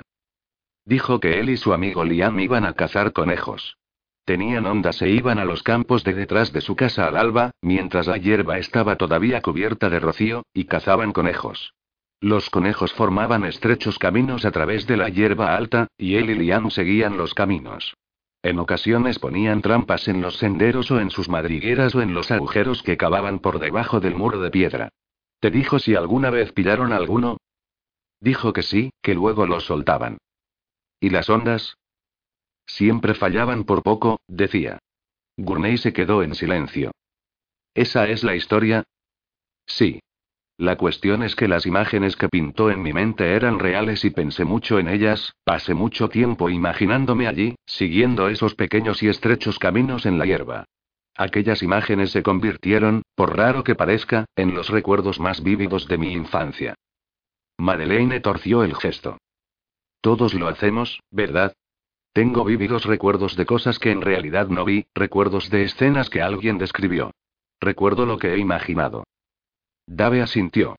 [0.84, 3.76] Dijo que él y su amigo Liam iban a cazar conejos.
[4.24, 8.06] Tenían ondas e iban a los campos de detrás de su casa al alba, mientras
[8.06, 11.74] la hierba estaba todavía cubierta de rocío, y cazaban conejos.
[12.20, 16.70] Los conejos formaban estrechos caminos a través de la hierba alta, y él y Liam
[16.70, 17.94] seguían los caminos.
[18.42, 22.82] En ocasiones ponían trampas en los senderos o en sus madrigueras o en los agujeros
[22.82, 24.88] que cavaban por debajo del muro de piedra.
[25.40, 27.36] ¿Te dijo si alguna vez pillaron alguno?
[28.20, 30.16] Dijo que sí, que luego los soltaban.
[31.00, 31.76] ¿Y las ondas?
[32.66, 34.78] Siempre fallaban por poco, decía.
[35.36, 36.92] Gurney se quedó en silencio.
[37.74, 38.84] ¿Esa es la historia?
[39.66, 40.00] Sí.
[40.56, 44.44] La cuestión es que las imágenes que pintó en mi mente eran reales y pensé
[44.44, 50.18] mucho en ellas, pasé mucho tiempo imaginándome allí, siguiendo esos pequeños y estrechos caminos en
[50.18, 50.66] la hierba.
[51.16, 56.12] Aquellas imágenes se convirtieron, por raro que parezca, en los recuerdos más vívidos de mi
[56.12, 56.74] infancia.
[57.58, 59.18] Madeleine torció el gesto.
[60.00, 61.54] Todos lo hacemos, ¿verdad?
[62.14, 66.58] Tengo vívidos recuerdos de cosas que en realidad no vi, recuerdos de escenas que alguien
[66.58, 67.10] describió.
[67.60, 69.02] Recuerdo lo que he imaginado.
[69.88, 70.76] Dave asintió.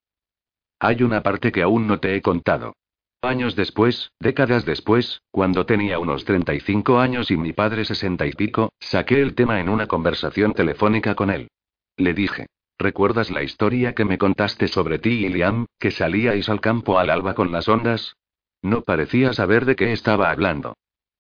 [0.80, 2.78] Hay una parte que aún no te he contado.
[3.22, 8.72] Años después, décadas después, cuando tenía unos 35 años y mi padre sesenta y pico,
[8.80, 11.50] saqué el tema en una conversación telefónica con él.
[11.98, 16.62] Le dije, ¿recuerdas la historia que me contaste sobre ti y Liam, que salíais al
[16.62, 18.16] campo al alba con las ondas?
[18.62, 20.76] No parecía saber de qué estaba hablando.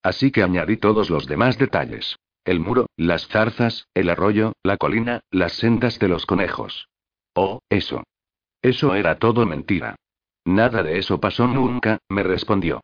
[0.05, 2.19] Así que añadí todos los demás detalles.
[2.43, 6.89] El muro, las zarzas, el arroyo, la colina, las sendas de los conejos.
[7.33, 8.03] Oh, eso.
[8.61, 9.95] Eso era todo mentira.
[10.45, 12.81] Nada de eso pasó nunca, me respondió.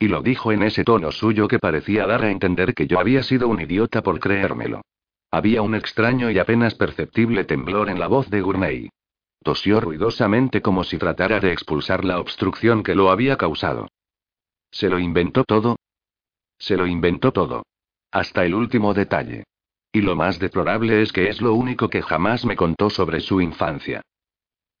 [0.00, 3.22] Y lo dijo en ese tono suyo que parecía dar a entender que yo había
[3.22, 4.80] sido un idiota por creérmelo.
[5.30, 8.90] Había un extraño y apenas perceptible temblor en la voz de Gourmet.
[9.40, 13.86] Tosió ruidosamente como si tratara de expulsar la obstrucción que lo había causado.
[14.72, 15.76] ¿Se lo inventó todo?
[16.58, 17.64] Se lo inventó todo.
[18.10, 19.44] Hasta el último detalle.
[19.92, 23.40] Y lo más deplorable es que es lo único que jamás me contó sobre su
[23.40, 24.02] infancia.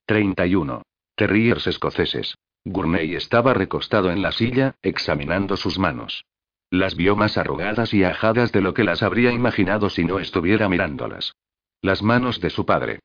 [0.06, 0.82] 31.
[1.14, 2.34] Terriers escoceses.
[2.64, 6.24] Gurney estaba recostado en la silla, examinando sus manos.
[6.70, 10.68] Las vio más arrugadas y ajadas de lo que las habría imaginado si no estuviera
[10.68, 11.34] mirándolas.
[11.80, 13.00] Las manos de su padre.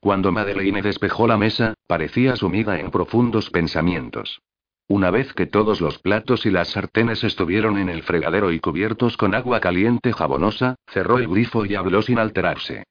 [0.00, 4.40] Cuando Madeleine despejó la mesa, parecía sumida en profundos pensamientos.
[4.88, 9.16] Una vez que todos los platos y las sartenes estuvieron en el fregadero y cubiertos
[9.16, 12.84] con agua caliente jabonosa, cerró el grifo y habló sin alterarse.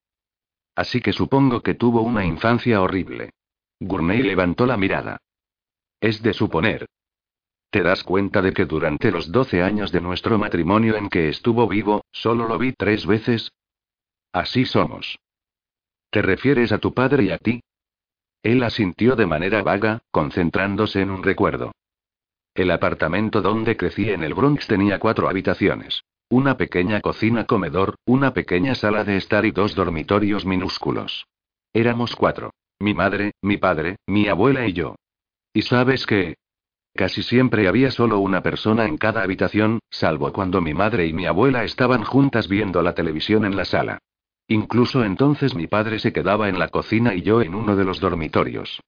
[0.75, 3.31] Así que supongo que tuvo una infancia horrible.
[3.79, 5.17] Gourmet levantó la mirada.
[5.99, 6.87] Es de suponer.
[7.69, 11.67] ¿Te das cuenta de que durante los doce años de nuestro matrimonio en que estuvo
[11.67, 13.51] vivo, solo lo vi tres veces?
[14.33, 15.19] Así somos.
[16.09, 17.61] ¿Te refieres a tu padre y a ti?
[18.43, 21.71] Él asintió de manera vaga, concentrándose en un recuerdo.
[22.54, 26.04] El apartamento donde crecí en el Bronx tenía cuatro habitaciones.
[26.30, 31.28] Una pequeña cocina comedor, una pequeña sala de estar y dos dormitorios minúsculos.
[31.74, 32.52] Éramos cuatro.
[32.80, 34.95] Mi madre, mi padre, mi abuela y yo.
[35.54, 36.36] ¿Y sabes qué?
[36.93, 41.26] Casi siempre había solo una persona en cada habitación, salvo cuando mi madre y mi
[41.26, 43.99] abuela estaban juntas viendo la televisión en la sala.
[44.47, 48.02] Incluso entonces mi padre se quedaba en la cocina y yo en uno de los
[48.02, 48.82] dormitorios.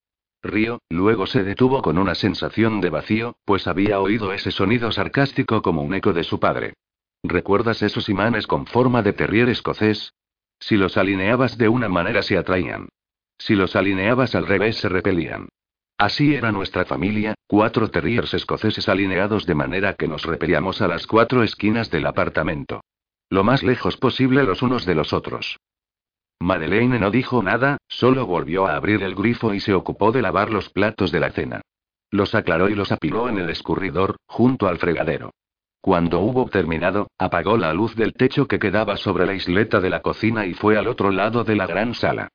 [0.43, 5.61] Río, luego se detuvo con una sensación de vacío, pues había oído ese sonido sarcástico
[5.61, 6.73] como un eco de su padre.
[7.23, 10.13] ¿Recuerdas esos imanes con forma de terrier escocés?
[10.59, 12.89] Si los alineabas de una manera se atraían.
[13.37, 15.47] Si los alineabas al revés se repelían.
[15.97, 21.07] Así era nuestra familia, cuatro terriers escoceses alineados de manera que nos repelíamos a las
[21.07, 22.81] cuatro esquinas del apartamento.
[23.29, 25.57] Lo más lejos posible los unos de los otros.
[26.43, 30.51] Madeleine no dijo nada, solo volvió a abrir el grifo y se ocupó de lavar
[30.51, 31.61] los platos de la cena.
[32.11, 35.31] Los aclaró y los apiló en el escurridor, junto al fregadero.
[35.79, 40.01] Cuando hubo terminado, apagó la luz del techo que quedaba sobre la isleta de la
[40.01, 42.27] cocina y fue al otro lado de la gran sala.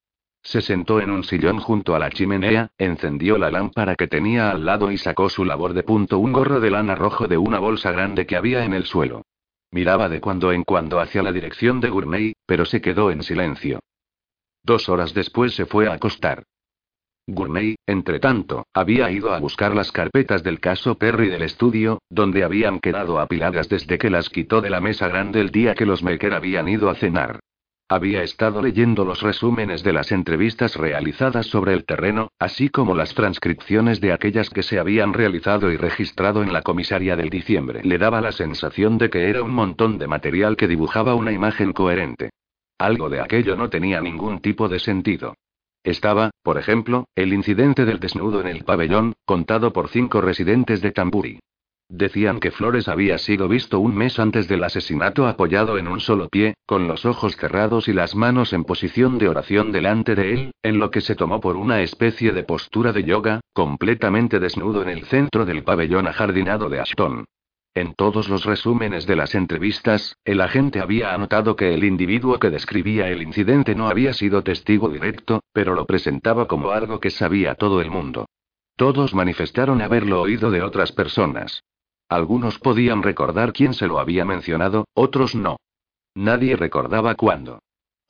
[0.43, 4.65] Se sentó en un sillón junto a la chimenea, encendió la lámpara que tenía al
[4.65, 7.93] lado y sacó su labor de punto un gorro de lana rojo de una bolsa
[7.93, 9.27] grande que había en el suelo.
[9.71, 13.81] Miraba de cuando en cuando hacia la dirección de Gourmet, pero se quedó en silencio.
[14.69, 16.43] Dos horas después se fue a acostar.
[17.27, 22.45] Gourmet, entre tanto, había ido a buscar las carpetas del caso Perry del estudio, donde
[22.45, 26.03] habían quedado apiladas desde que las quitó de la mesa grande el día que los
[26.03, 27.41] Maker habían ido a cenar.
[27.89, 33.15] Había estado leyendo los resúmenes de las entrevistas realizadas sobre el terreno, así como las
[33.15, 37.81] transcripciones de aquellas que se habían realizado y registrado en la comisaría del diciembre.
[37.85, 41.73] Le daba la sensación de que era un montón de material que dibujaba una imagen
[41.73, 42.29] coherente.
[42.79, 45.35] Algo de aquello no tenía ningún tipo de sentido.
[45.83, 50.93] Estaba, por ejemplo, el incidente del desnudo en el pabellón, contado por cinco residentes de
[50.93, 51.41] Tamburi.
[51.89, 56.29] Decían que Flores había sido visto un mes antes del asesinato apoyado en un solo
[56.29, 60.51] pie, con los ojos cerrados y las manos en posición de oración delante de él,
[60.63, 64.91] en lo que se tomó por una especie de postura de yoga, completamente desnudo en
[64.91, 67.25] el centro del pabellón ajardinado de Ashton.
[67.75, 72.51] En todos los resúmenes de las entrevistas, el agente había anotado que el individuo que
[72.51, 77.55] describía el incidente no había sido testigo directo, pero lo presentaba como algo que sabía
[77.55, 78.27] todo el mundo.
[78.77, 81.63] Todos manifestaron haberlo oído de otras personas.
[82.09, 85.59] Algunos podían recordar quién se lo había mencionado, otros no.
[86.15, 87.61] Nadie recordaba cuándo.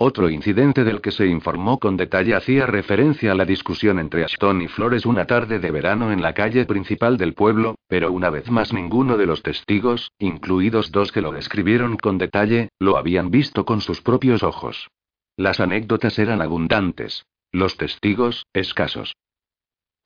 [0.00, 4.62] Otro incidente del que se informó con detalle hacía referencia a la discusión entre Ashton
[4.62, 8.48] y Flores una tarde de verano en la calle principal del pueblo, pero una vez
[8.48, 13.64] más ninguno de los testigos, incluidos dos que lo describieron con detalle, lo habían visto
[13.64, 14.88] con sus propios ojos.
[15.36, 17.26] Las anécdotas eran abundantes.
[17.50, 19.16] Los testigos, escasos.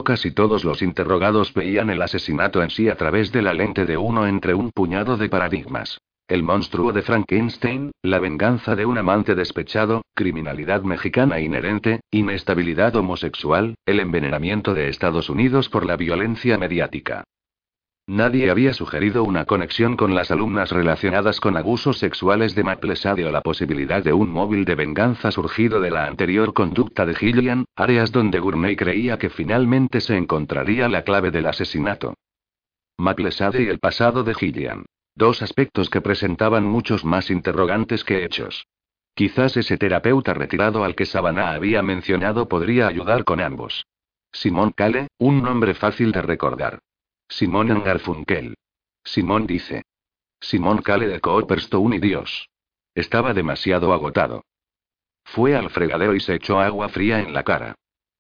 [0.03, 3.99] Casi todos los interrogados veían el asesinato en sí a través de la lente de
[3.99, 6.01] uno entre un puñado de paradigmas.
[6.29, 13.75] El monstruo de Frankenstein, la venganza de un amante despechado, criminalidad mexicana inherente, inestabilidad homosexual,
[13.85, 17.25] el envenenamiento de Estados Unidos por la violencia mediática.
[18.07, 23.31] Nadie había sugerido una conexión con las alumnas relacionadas con abusos sexuales de Maplesade o
[23.31, 28.11] la posibilidad de un móvil de venganza surgido de la anterior conducta de Gillian, áreas
[28.11, 32.15] donde Gurney creía que finalmente se encontraría la clave del asesinato.
[32.99, 34.85] Maplesade y el pasado de Gillian.
[35.15, 38.67] Dos aspectos que presentaban muchos más interrogantes que hechos.
[39.15, 43.87] Quizás ese terapeuta retirado al que Savannah había mencionado podría ayudar con ambos.
[44.33, 46.79] Simón Cale, un nombre fácil de recordar.
[47.29, 48.55] Simón Garfunkel.
[49.05, 49.83] Simón dice.
[50.41, 52.49] Simón Cale de Cooperstone y Dios.
[52.95, 54.45] Estaba demasiado agotado.
[55.25, 57.75] Fue al fregadero y se echó agua fría en la cara.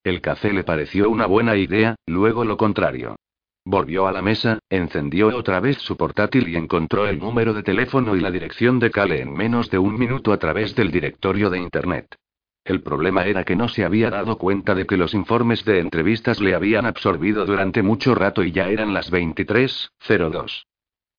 [0.05, 3.16] El café le pareció una buena idea, luego lo contrario.
[3.64, 8.16] Volvió a la mesa, encendió otra vez su portátil y encontró el número de teléfono
[8.16, 11.58] y la dirección de Cale en menos de un minuto a través del directorio de
[11.58, 12.16] Internet.
[12.64, 16.40] El problema era que no se había dado cuenta de que los informes de entrevistas
[16.40, 20.64] le habían absorbido durante mucho rato y ya eran las 23.02.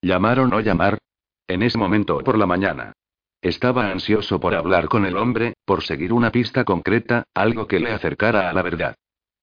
[0.01, 0.97] ¿Llamar o no llamar?
[1.47, 2.93] En ese momento por la mañana.
[3.41, 7.91] Estaba ansioso por hablar con el hombre, por seguir una pista concreta, algo que le
[7.91, 8.95] acercara a la verdad.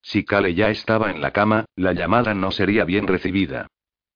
[0.02, 3.66] Si Kale ya estaba en la cama, la llamada no sería bien recibida.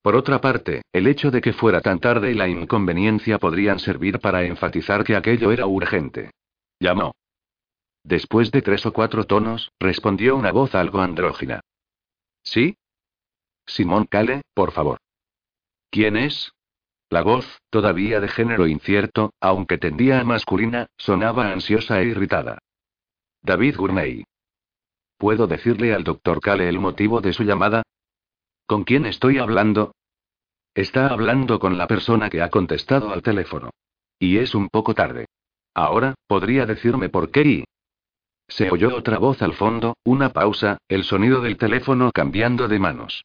[0.02, 4.18] Por otra parte, el hecho de que fuera tan tarde y la inconveniencia podrían servir
[4.18, 6.30] para enfatizar que aquello era urgente.
[6.78, 7.14] Llamó.
[8.02, 11.60] Después de tres o cuatro tonos, respondió una voz algo andrógina.
[12.42, 12.76] ¿Sí?
[13.66, 14.98] Simón Cale, por favor.
[15.90, 16.52] ¿Quién es?
[17.08, 22.58] La voz, todavía de género incierto, aunque tendía a masculina, sonaba ansiosa e irritada.
[23.42, 24.24] David Gurney.
[25.16, 27.82] ¿Puedo decirle al doctor Cale el motivo de su llamada?
[28.66, 29.94] ¿Con quién estoy hablando?
[30.74, 33.70] Está hablando con la persona que ha contestado al teléfono.
[34.18, 35.26] Y es un poco tarde.
[35.74, 37.64] Ahora, ¿podría decirme por qué.
[38.48, 43.24] Se oyó otra voz al fondo, una pausa, el sonido del teléfono cambiando de manos.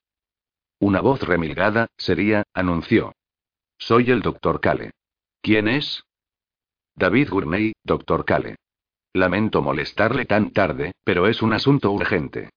[0.80, 3.14] Una voz remilgada, sería, anunció.
[3.78, 4.92] Soy el doctor Cale.
[5.42, 6.04] ¿Quién es?
[6.96, 8.56] David Gurney, doctor Cale.
[9.14, 12.50] Lamento molestarle tan tarde, pero es un asunto urgente.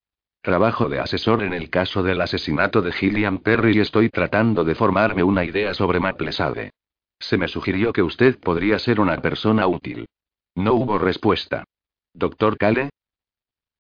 [0.42, 4.74] Trabajo de asesor en el caso del asesinato de Gillian Perry y estoy tratando de
[4.74, 6.72] formarme una idea sobre Maplesade.
[7.18, 10.06] Se me sugirió que usted podría ser una persona útil.
[10.54, 11.64] No hubo respuesta.
[12.12, 12.90] ¿Doctor Cale?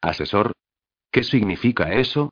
[0.00, 0.52] ¿Asesor?
[1.10, 2.30] ¿Qué significa eso?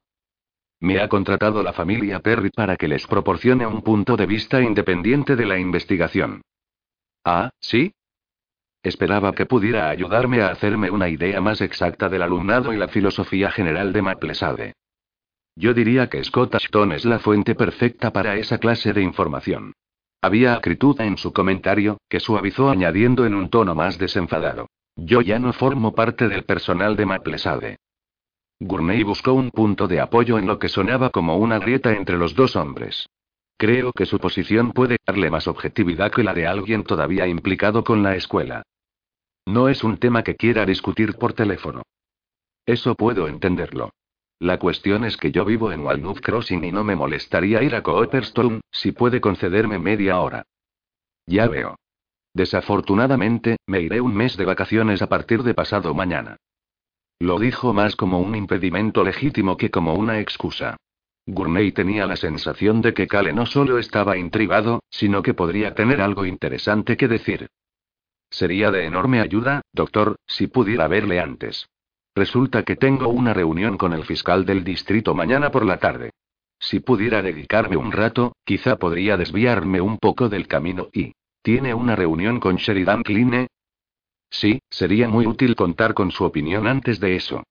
[0.78, 5.36] Me ha contratado la familia Perry para que les proporcione un punto de vista independiente
[5.36, 6.41] de la investigación.
[7.24, 7.93] Ah, ¿sí?
[8.83, 13.51] Esperaba que pudiera ayudarme a hacerme una idea más exacta del alumnado y la filosofía
[13.51, 14.72] general de Maplesade.
[15.55, 19.74] Yo diría que Scott Ashton es la fuente perfecta para esa clase de información.
[20.22, 24.68] Había acritud en su comentario, que suavizó añadiendo en un tono más desenfadado.
[24.97, 27.76] Yo ya no formo parte del personal de Maplesade.
[28.61, 32.35] Gurney buscó un punto de apoyo en lo que sonaba como una grieta entre los
[32.35, 33.07] dos hombres.
[33.61, 38.02] Creo que su posición puede darle más objetividad que la de alguien todavía implicado con
[38.02, 38.62] la escuela.
[39.44, 41.82] No es un tema que quiera discutir por teléfono.
[42.64, 43.90] Eso puedo entenderlo.
[44.38, 47.82] La cuestión es que yo vivo en Walnut Crossing y no me molestaría ir a
[47.82, 50.46] Cooperstone, si puede concederme media hora.
[51.26, 51.76] Ya veo.
[52.32, 56.38] Desafortunadamente, me iré un mes de vacaciones a partir de pasado mañana.
[57.18, 60.78] Lo dijo más como un impedimento legítimo que como una excusa.
[61.27, 66.01] Gurney tenía la sensación de que Cale no solo estaba intrigado, sino que podría tener
[66.01, 67.49] algo interesante que decir.
[68.31, 71.68] Sería de enorme ayuda, doctor, si pudiera verle antes.
[72.14, 76.11] Resulta que tengo una reunión con el fiscal del distrito mañana por la tarde.
[76.59, 81.12] Si pudiera dedicarme un rato, quizá podría desviarme un poco del camino y...
[81.43, 83.47] ¿Tiene una reunión con Sheridan Kline?
[84.29, 87.43] Sí, sería muy útil contar con su opinión antes de eso.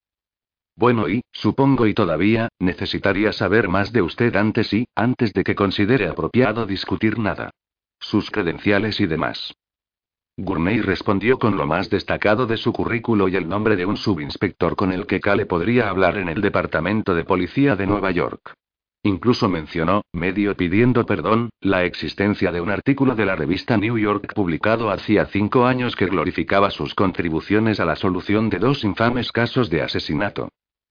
[0.79, 5.53] Bueno, y, supongo y todavía, necesitaría saber más de usted antes y, antes de que
[5.53, 7.49] considere apropiado discutir nada.
[7.99, 9.53] Sus credenciales y demás.
[10.37, 14.77] Gurney respondió con lo más destacado de su currículo y el nombre de un subinspector
[14.77, 18.53] con el que Cale podría hablar en el Departamento de Policía de Nueva York.
[19.03, 24.31] Incluso mencionó, medio pidiendo perdón, la existencia de un artículo de la revista New York
[24.33, 29.69] publicado hacía cinco años que glorificaba sus contribuciones a la solución de dos infames casos
[29.69, 30.47] de asesinato.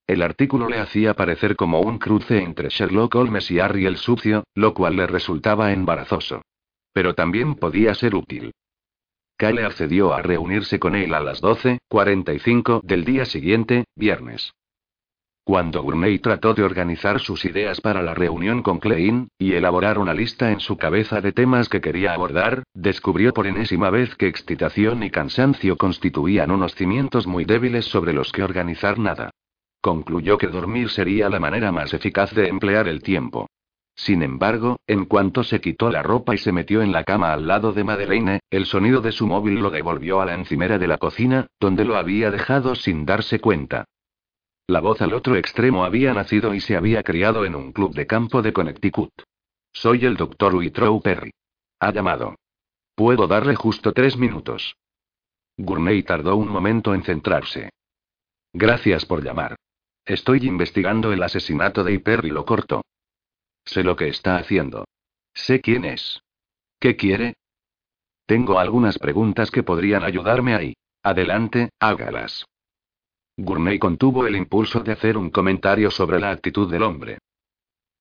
[0.08, 4.44] El artículo le hacía parecer como un cruce entre Sherlock Holmes y Harry el Sucio,
[4.54, 6.40] lo cual le resultaba embarazoso.
[6.94, 8.52] Pero también podía ser útil.
[9.36, 14.54] Kyle accedió a reunirse con él a las 12.45 del día siguiente, viernes.
[15.44, 20.14] Cuando Gurney trató de organizar sus ideas para la reunión con Klein, y elaborar una
[20.14, 25.02] lista en su cabeza de temas que quería abordar, descubrió por enésima vez que excitación
[25.02, 29.30] y cansancio constituían unos cimientos muy débiles sobre los que organizar nada.
[29.80, 33.48] Concluyó que dormir sería la manera más eficaz de emplear el tiempo.
[33.94, 37.48] Sin embargo, en cuanto se quitó la ropa y se metió en la cama al
[37.48, 40.98] lado de Madeleine, el sonido de su móvil lo devolvió a la encimera de la
[40.98, 43.86] cocina, donde lo había dejado sin darse cuenta.
[44.68, 48.06] La voz al otro extremo había nacido y se había criado en un club de
[48.06, 49.10] campo de Connecticut.
[49.72, 51.32] Soy el doctor Witrow Perry.
[51.80, 52.36] Ha llamado.
[52.94, 54.76] Puedo darle justo tres minutos.
[55.56, 57.70] Gurney tardó un momento en centrarse.
[58.52, 59.56] Gracias por llamar.
[60.08, 62.82] Estoy investigando el asesinato de Perry lo corto.
[63.66, 64.86] Sé lo que está haciendo.
[65.34, 66.22] Sé quién es.
[66.80, 67.34] ¿Qué quiere?
[68.24, 70.74] Tengo algunas preguntas que podrían ayudarme ahí.
[71.02, 72.46] Adelante, hágalas.
[73.36, 77.18] Gurney contuvo el impulso de hacer un comentario sobre la actitud del hombre.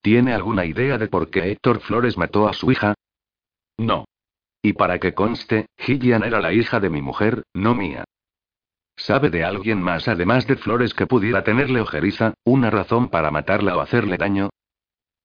[0.01, 2.93] ¿Tiene alguna idea de por qué Héctor Flores mató a su hija?
[3.77, 4.05] No.
[4.61, 8.05] Y para que conste, Gillian era la hija de mi mujer, no mía.
[8.97, 13.77] ¿Sabe de alguien más además de Flores que pudiera tenerle ojeriza, una razón para matarla
[13.77, 14.49] o hacerle daño?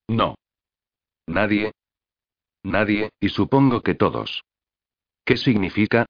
[0.09, 0.35] No.
[1.27, 1.73] ¿Nadie?
[2.62, 4.45] Nadie, y supongo que todos.
[5.25, 6.07] ¿Qué significa?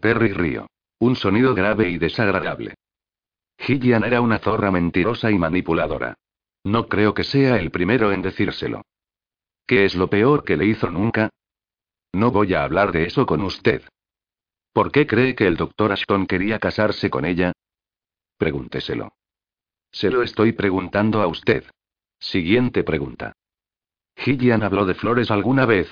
[0.00, 0.68] Perry río.
[1.00, 2.74] Un sonido grave y desagradable.
[3.58, 6.14] Gillian era una zorra mentirosa y manipuladora.
[6.64, 8.82] No creo que sea el primero en decírselo.
[9.66, 11.30] ¿Qué es lo peor que le hizo nunca?
[12.12, 13.82] No voy a hablar de eso con usted.
[14.72, 17.52] ¿Por qué cree que el doctor Ashton quería casarse con ella?
[18.36, 19.12] Pregúnteselo.
[19.90, 21.64] Se lo estoy preguntando a usted.
[22.20, 23.32] Siguiente pregunta.
[24.16, 25.88] ¿Gillian habló de flores alguna vez?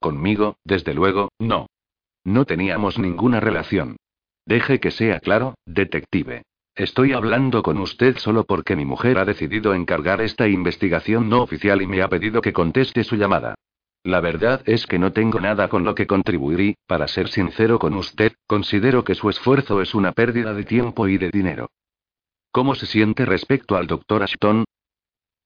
[0.00, 1.66] Conmigo, desde luego, no.
[2.24, 3.96] No teníamos ninguna relación.
[4.46, 6.42] Deje que sea claro, detective.
[6.74, 11.82] Estoy hablando con usted solo porque mi mujer ha decidido encargar esta investigación no oficial
[11.82, 13.54] y me ha pedido que conteste su llamada.
[14.04, 17.78] La verdad es que no tengo nada con lo que contribuir y, para ser sincero
[17.78, 21.70] con usted, considero que su esfuerzo es una pérdida de tiempo y de dinero.
[22.52, 24.66] ¿Cómo se siente respecto al doctor Ashton?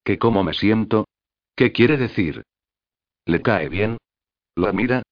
[0.05, 1.07] ¿Qué cómo me siento?
[1.55, 2.43] ¿Qué quiere decir?
[3.27, 3.97] ¿Le cae bien?
[4.57, 5.03] ¿Lo admira?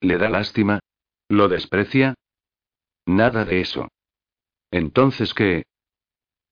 [0.00, 0.80] ¿Le da lástima?
[1.28, 2.14] ¿Lo desprecia?
[3.06, 3.88] Nada de eso.
[4.72, 5.62] Entonces, ¿qué?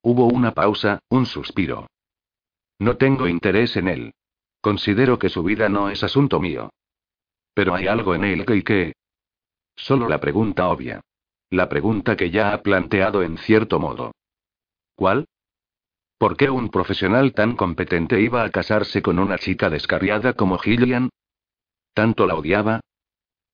[0.00, 1.88] Hubo una pausa, un suspiro.
[2.78, 4.12] No tengo interés en él.
[4.66, 6.70] Considero que su vida no es asunto mío.
[7.54, 8.94] Pero hay algo en él que y qué.
[9.76, 11.02] Solo la pregunta obvia.
[11.50, 14.10] La pregunta que ya ha planteado en cierto modo.
[14.96, 15.26] ¿Cuál?
[16.18, 21.10] ¿Por qué un profesional tan competente iba a casarse con una chica descarriada como Gillian?
[21.94, 22.80] ¿Tanto la odiaba?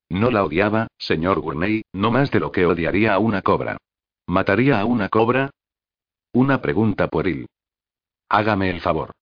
[0.08, 3.76] No la odiaba, señor Gurney, no más de lo que odiaría a una cobra.
[4.26, 5.50] ¿Mataría a una cobra?
[6.32, 7.48] Una pregunta por él.
[8.30, 9.12] Hágame el favor.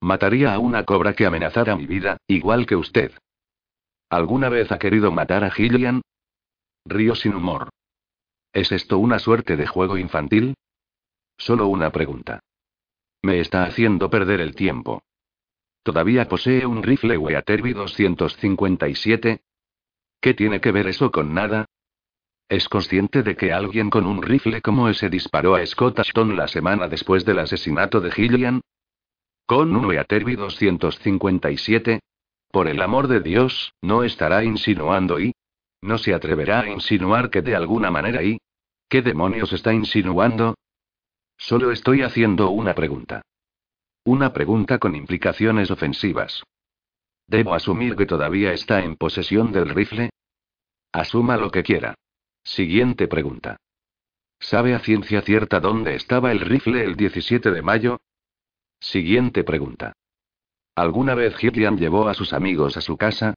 [0.00, 3.12] Mataría a una cobra que amenazara mi vida, igual que usted.
[4.10, 6.02] ¿Alguna vez ha querido matar a Gillian?
[6.84, 7.68] Río sin humor.
[8.52, 10.54] ¿Es esto una suerte de juego infantil?
[11.36, 12.40] Solo una pregunta.
[13.22, 15.02] Me está haciendo perder el tiempo.
[15.82, 19.40] ¿Todavía posee un rifle Weatherby 257?
[20.20, 21.66] ¿Qué tiene que ver eso con nada?
[22.48, 26.48] ¿Es consciente de que alguien con un rifle como ese disparó a Scott Ashton la
[26.48, 28.60] semana después del asesinato de Gillian?
[29.48, 32.00] ¿Con un Weatherby 257?
[32.50, 35.32] Por el amor de Dios, ¿no estará insinuando y?
[35.80, 38.36] ¿No se atreverá a insinuar que de alguna manera y?
[38.90, 40.54] ¿Qué demonios está insinuando?
[41.38, 43.22] Solo estoy haciendo una pregunta.
[44.04, 46.42] Una pregunta con implicaciones ofensivas.
[47.26, 50.10] ¿Debo asumir que todavía está en posesión del rifle?
[50.92, 51.94] Asuma lo que quiera.
[52.44, 53.56] Siguiente pregunta.
[54.40, 57.98] ¿Sabe a ciencia cierta dónde estaba el rifle el 17 de mayo?
[58.80, 59.92] Siguiente pregunta.
[60.74, 63.34] ¿Alguna vez Gillian llevó a sus amigos a su casa?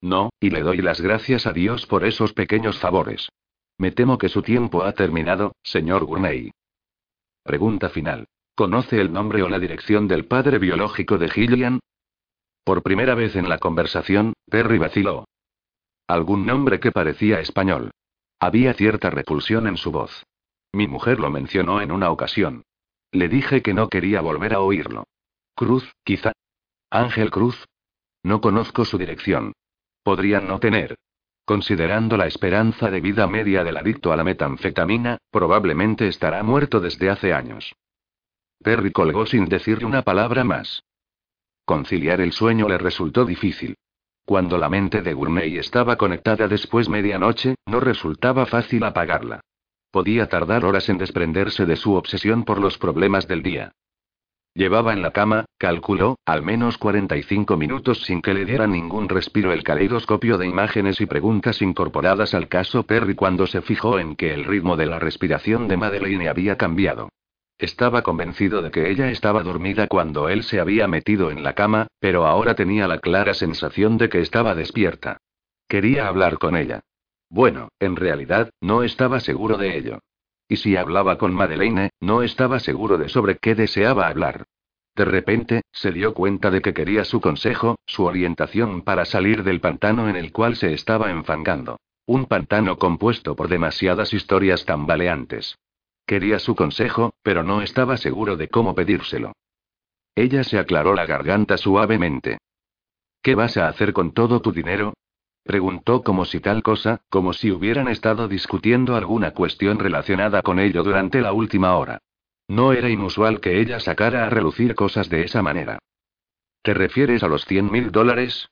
[0.00, 3.28] No, y le doy las gracias a Dios por esos pequeños favores.
[3.78, 6.52] Me temo que su tiempo ha terminado, señor Gurney.
[7.42, 8.26] Pregunta final.
[8.54, 11.80] ¿Conoce el nombre o la dirección del padre biológico de Gillian?
[12.64, 15.24] Por primera vez en la conversación, Perry vaciló.
[16.06, 17.90] Algún nombre que parecía español.
[18.38, 20.24] Había cierta repulsión en su voz.
[20.72, 22.62] Mi mujer lo mencionó en una ocasión.
[23.12, 25.04] Le dije que no quería volver a oírlo.
[25.54, 26.32] Cruz, quizá.
[26.90, 27.66] Ángel Cruz.
[28.22, 29.52] No conozco su dirección.
[30.02, 30.96] Podrían no tener.
[31.44, 37.10] Considerando la esperanza de vida media del adicto a la metanfetamina, probablemente estará muerto desde
[37.10, 37.74] hace años.
[38.62, 40.82] Perry colgó sin decirle una palabra más.
[41.64, 43.76] Conciliar el sueño le resultó difícil.
[44.24, 49.40] Cuando la mente de Gurney estaba conectada después medianoche, no resultaba fácil apagarla.
[49.92, 53.72] Podía tardar horas en desprenderse de su obsesión por los problemas del día.
[54.54, 59.52] Llevaba en la cama, calculó, al menos 45 minutos sin que le diera ningún respiro
[59.52, 64.32] el caleidoscopio de imágenes y preguntas incorporadas al caso Perry cuando se fijó en que
[64.32, 67.10] el ritmo de la respiración de Madeleine había cambiado.
[67.58, 71.88] Estaba convencido de que ella estaba dormida cuando él se había metido en la cama,
[72.00, 75.18] pero ahora tenía la clara sensación de que estaba despierta.
[75.68, 76.80] Quería hablar con ella.
[77.32, 80.00] Bueno, en realidad, no estaba seguro de ello.
[80.48, 84.44] Y si hablaba con Madeleine, no estaba seguro de sobre qué deseaba hablar.
[84.94, 89.62] De repente, se dio cuenta de que quería su consejo, su orientación para salir del
[89.62, 91.80] pantano en el cual se estaba enfangando.
[92.04, 95.56] Un pantano compuesto por demasiadas historias tambaleantes.
[96.04, 99.32] Quería su consejo, pero no estaba seguro de cómo pedírselo.
[100.14, 102.36] Ella se aclaró la garganta suavemente.
[103.22, 104.92] ¿Qué vas a hacer con todo tu dinero?
[105.44, 110.82] Preguntó como si tal cosa, como si hubieran estado discutiendo alguna cuestión relacionada con ello
[110.84, 111.98] durante la última hora.
[112.48, 115.78] No era inusual que ella sacara a relucir cosas de esa manera.
[116.62, 118.50] ¿Te refieres a los cien mil dólares?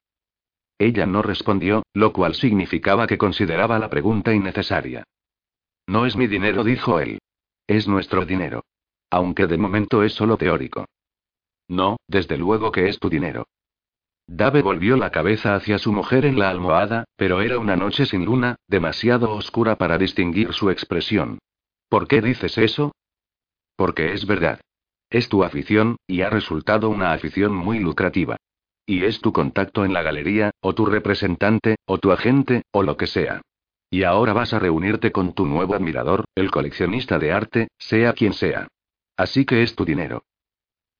[0.78, 5.05] Ella no respondió, lo cual significaba que consideraba la pregunta innecesaria.
[5.86, 7.20] No es mi dinero, dijo él.
[7.66, 8.64] Es nuestro dinero.
[9.11, 10.86] Aunque de momento es solo teórico.
[11.68, 13.47] No, desde luego que es tu dinero.
[14.33, 18.24] Dave volvió la cabeza hacia su mujer en la almohada, pero era una noche sin
[18.24, 21.41] luna, demasiado oscura para distinguir su expresión.
[21.89, 22.93] ¿Por qué dices eso?
[23.74, 24.61] Porque es verdad.
[25.11, 28.37] Es tu afición, y ha resultado una afición muy lucrativa.
[28.87, 32.97] Y es tu contacto en la galería, o tu representante, o tu agente, o lo
[32.97, 33.43] que sea.
[33.91, 38.35] Y ahora vas a reunirte con tu nuevo admirador, el coleccionista de arte, sea quien
[38.35, 38.68] sea.
[39.16, 40.22] Así que es tu dinero.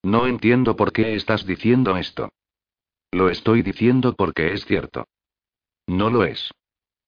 [0.03, 2.31] No entiendo por qué estás diciendo esto.
[3.13, 5.07] Lo estoy diciendo porque es cierto.
[5.87, 6.53] No lo es.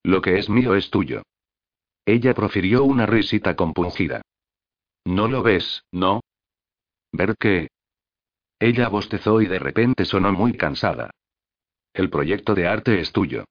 [0.03, 1.23] Lo que es mío es tuyo.
[2.05, 4.21] Ella profirió una risita compungida.
[5.05, 6.21] ¿No lo ves, no?
[7.13, 7.69] ¿Ver qué?
[8.59, 11.11] Ella bostezó y de repente sonó muy cansada.
[11.93, 13.45] El proyecto de arte es tuyo.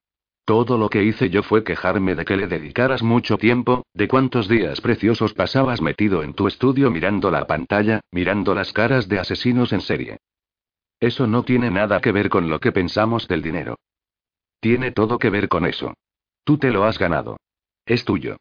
[0.45, 4.49] Todo lo que hice yo fue quejarme de que le dedicaras mucho tiempo, de cuántos
[4.49, 9.73] días preciosos pasabas metido en tu estudio mirando la pantalla, mirando las caras de asesinos
[9.73, 10.19] en serie.
[11.03, 13.75] Eso no tiene nada que ver con lo que pensamos del dinero.
[14.61, 15.95] Tiene todo que ver con eso.
[16.45, 17.39] Tú te lo has ganado.
[17.85, 18.37] Es tuyo.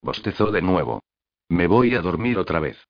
[0.00, 1.02] Bostezó de nuevo.
[1.50, 2.82] Me voy a dormir otra vez.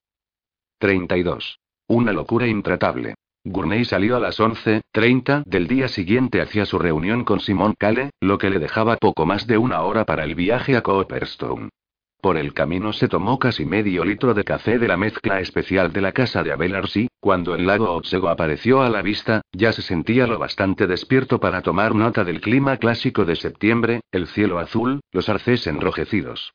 [0.78, 1.58] 32.
[1.88, 3.16] Una locura intratable.
[3.42, 8.38] Gurney salió a las 11.30 del día siguiente hacia su reunión con Simon Cale, lo
[8.38, 11.70] que le dejaba poco más de una hora para el viaje a Copperstone.
[12.20, 16.00] Por el camino se tomó casi medio litro de café de la mezcla especial de
[16.00, 17.08] la casa de Abel Arsi.
[17.20, 21.62] Cuando el lago Otsego apareció a la vista, ya se sentía lo bastante despierto para
[21.62, 26.54] tomar nota del clima clásico de septiembre, el cielo azul, los arcés enrojecidos.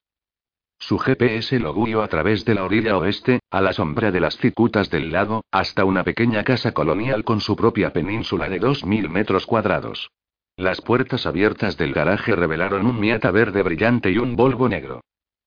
[0.80, 4.36] Su GPS lo guió a través de la orilla oeste, a la sombra de las
[4.36, 9.46] cicutas del lago, hasta una pequeña casa colonial con su propia península de 2.000 metros
[9.46, 10.12] cuadrados.
[10.58, 15.00] Las puertas abiertas del garaje revelaron un Miata verde brillante y un Volvo negro.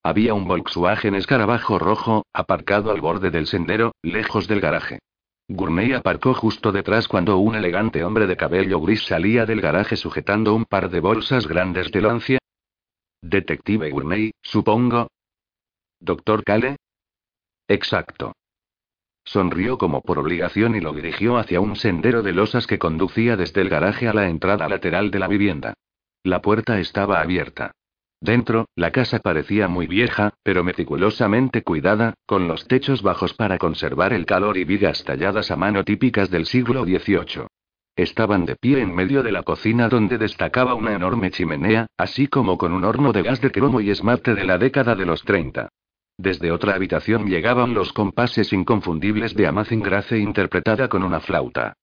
[0.07, 5.01] Había un Volkswagen escarabajo rojo, aparcado al borde del sendero, lejos del garaje.
[5.49, 10.55] Gurney aparcó justo detrás cuando un elegante hombre de cabello gris salía del garaje sujetando
[10.55, 12.39] un par de bolsas grandes de lancia.
[13.21, 15.09] Detective Gurney, supongo,
[15.99, 16.77] ¿Doctor Cale?
[17.67, 18.37] Exacto.
[19.25, 23.61] Sonrió como por obligación y lo dirigió hacia un sendero de losas que conducía desde
[23.61, 25.75] el garaje a la entrada lateral de la vivienda.
[26.23, 27.73] La puerta estaba abierta.
[28.27, 34.13] Dentro, la casa parecía muy vieja, pero meticulosamente cuidada, con los techos bajos para conservar
[34.13, 37.47] el calor y vigas talladas a mano típicas del siglo XVIII.
[37.95, 42.59] Estaban de pie en medio de la cocina donde destacaba una enorme chimenea, así como
[42.59, 45.69] con un horno de gas de cromo y esmate de la década de los 30.
[46.19, 51.75] Desde otra habitación llegaban los compases inconfundibles de Amazing Grace interpretada con una flauta.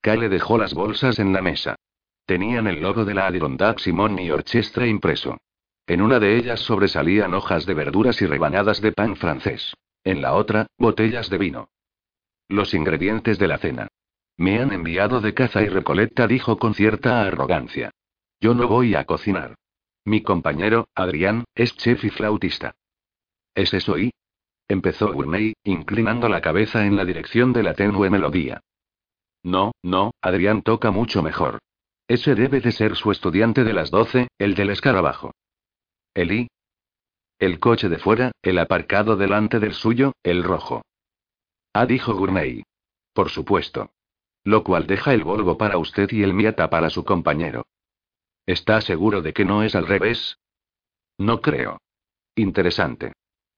[0.00, 1.76] Kyle dejó las bolsas en la mesa.
[2.24, 5.36] Tenían el logo de la Adirondack Simon y Orchestra impreso.
[5.88, 9.72] En una de ellas sobresalían hojas de verduras y rebanadas de pan francés.
[10.04, 11.70] En la otra, botellas de vino.
[12.46, 13.88] Los ingredientes de la cena.
[14.36, 17.90] Me han enviado de caza y recoleta, dijo con cierta arrogancia.
[18.38, 19.54] Yo no voy a cocinar.
[20.04, 22.74] Mi compañero, Adrián, es chef y flautista.
[23.54, 24.10] ¿Es eso y?
[24.68, 28.60] Empezó Gurney, inclinando la cabeza en la dirección de la tenue melodía.
[29.42, 31.60] No, no, Adrián toca mucho mejor.
[32.06, 35.32] Ese debe de ser su estudiante de las 12, el del escarabajo.
[36.18, 36.48] Eli.
[37.38, 40.82] El coche de fuera, el aparcado delante del suyo, el rojo.
[41.72, 42.64] Ah, dijo Gurney.
[43.12, 43.92] Por supuesto.
[44.42, 47.66] Lo cual deja el Volvo para usted y el Miata para su compañero.
[48.46, 50.38] ¿Está seguro de que no es al revés?
[51.18, 51.78] No creo.
[52.34, 53.12] Interesante.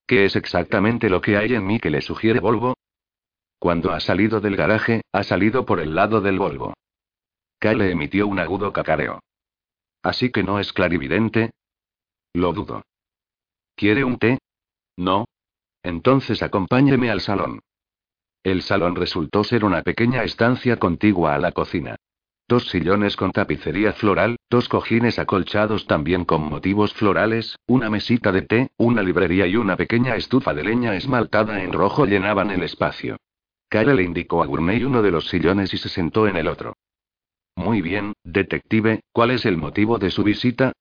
[0.05, 2.75] ¿Qué es exactamente lo que hay en mí que le sugiere Volvo?
[3.57, 6.75] Cuando ha salido del garaje, ha salido por el lado del Volvo.
[7.57, 9.19] Kyle emitió un agudo cacareo.
[10.03, 11.49] ¿Así que no es clarividente?
[12.33, 12.83] Lo dudo.
[13.75, 14.39] ¿Quiere un té?
[14.97, 15.25] No.
[15.83, 17.61] Entonces acompáñeme al salón.
[18.43, 21.95] El salón resultó ser una pequeña estancia contigua a la cocina.
[22.47, 28.41] Dos sillones con tapicería floral, dos cojines acolchados también con motivos florales, una mesita de
[28.41, 33.17] té, una librería y una pequeña estufa de leña esmaltada en rojo llenaban el espacio.
[33.69, 36.75] Kyle le indicó a Gurney uno de los sillones y se sentó en el otro.
[37.55, 40.73] Muy bien, detective, ¿cuál es el motivo de su visita?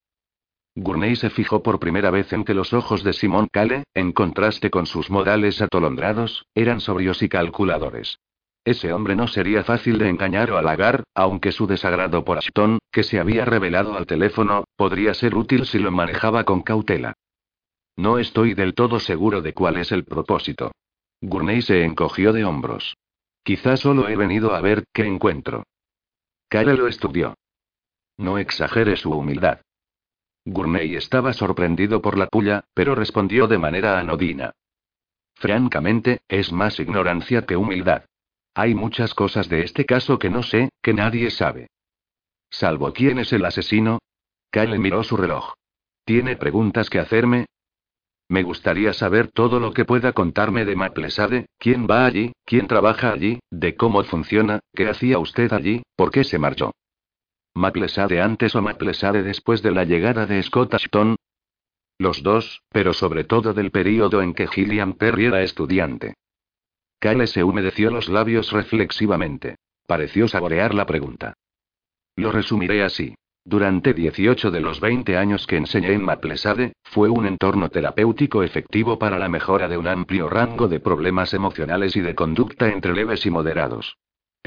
[0.76, 4.70] Gurney se fijó por primera vez en que los ojos de Simón Cale, en contraste
[4.70, 8.18] con sus modales atolondrados, eran sobrios y calculadores.
[8.64, 13.02] Ese hombre no sería fácil de engañar o halagar, aunque su desagrado por Ashton, que
[13.02, 17.14] se había revelado al teléfono, podría ser útil si lo manejaba con cautela.
[17.96, 20.72] No estoy del todo seguro de cuál es el propósito.
[21.20, 22.96] Gurney se encogió de hombros.
[23.42, 25.64] Quizá solo he venido a ver qué encuentro.
[26.48, 27.34] Kyle lo estudió.
[28.18, 29.60] No exagere su humildad.
[30.44, 34.52] Gurney estaba sorprendido por la puya, pero respondió de manera anodina.
[35.34, 38.04] Francamente, es más ignorancia que humildad.
[38.54, 41.68] Hay muchas cosas de este caso que no sé, que nadie sabe.
[42.50, 44.00] Salvo quién es el asesino.
[44.50, 45.54] Kyle miró su reloj.
[46.04, 47.46] ¿Tiene preguntas que hacerme?
[48.28, 53.12] Me gustaría saber todo lo que pueda contarme de Maplesade, quién va allí, quién trabaja
[53.12, 56.72] allí, de cómo funciona, qué hacía usted allí, por qué se marchó.
[57.54, 61.16] ¿Maplesade antes o Maplesade después de la llegada de Scott Ashton?
[61.98, 66.14] Los dos, pero sobre todo del período en que Gillian Perry era estudiante.
[67.00, 69.56] Kyle se humedeció los labios reflexivamente.
[69.86, 71.34] Pareció saborear la pregunta.
[72.16, 73.14] Lo resumiré así.
[73.44, 78.98] Durante 18 de los 20 años que enseñé en Maplesade, fue un entorno terapéutico efectivo
[78.98, 83.26] para la mejora de un amplio rango de problemas emocionales y de conducta entre leves
[83.26, 83.96] y moderados.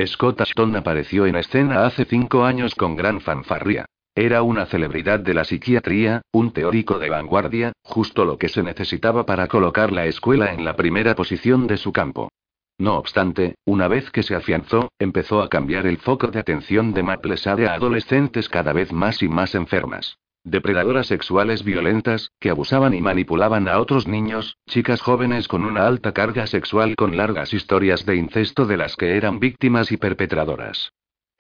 [0.06, 3.86] Scott Ashton apareció en escena hace cinco años con gran fanfarria.
[4.16, 9.26] Era una celebridad de la psiquiatría, un teórico de vanguardia, justo lo que se necesitaba
[9.26, 12.30] para colocar la escuela en la primera posición de su campo.
[12.80, 17.04] No obstante, una vez que se afianzó, empezó a cambiar el foco de atención de
[17.04, 20.18] Maplesade a adolescentes cada vez más y más enfermas.
[20.46, 26.12] Depredadoras sexuales violentas, que abusaban y manipulaban a otros niños, chicas jóvenes con una alta
[26.12, 30.92] carga sexual con largas historias de incesto de las que eran víctimas y perpetradoras.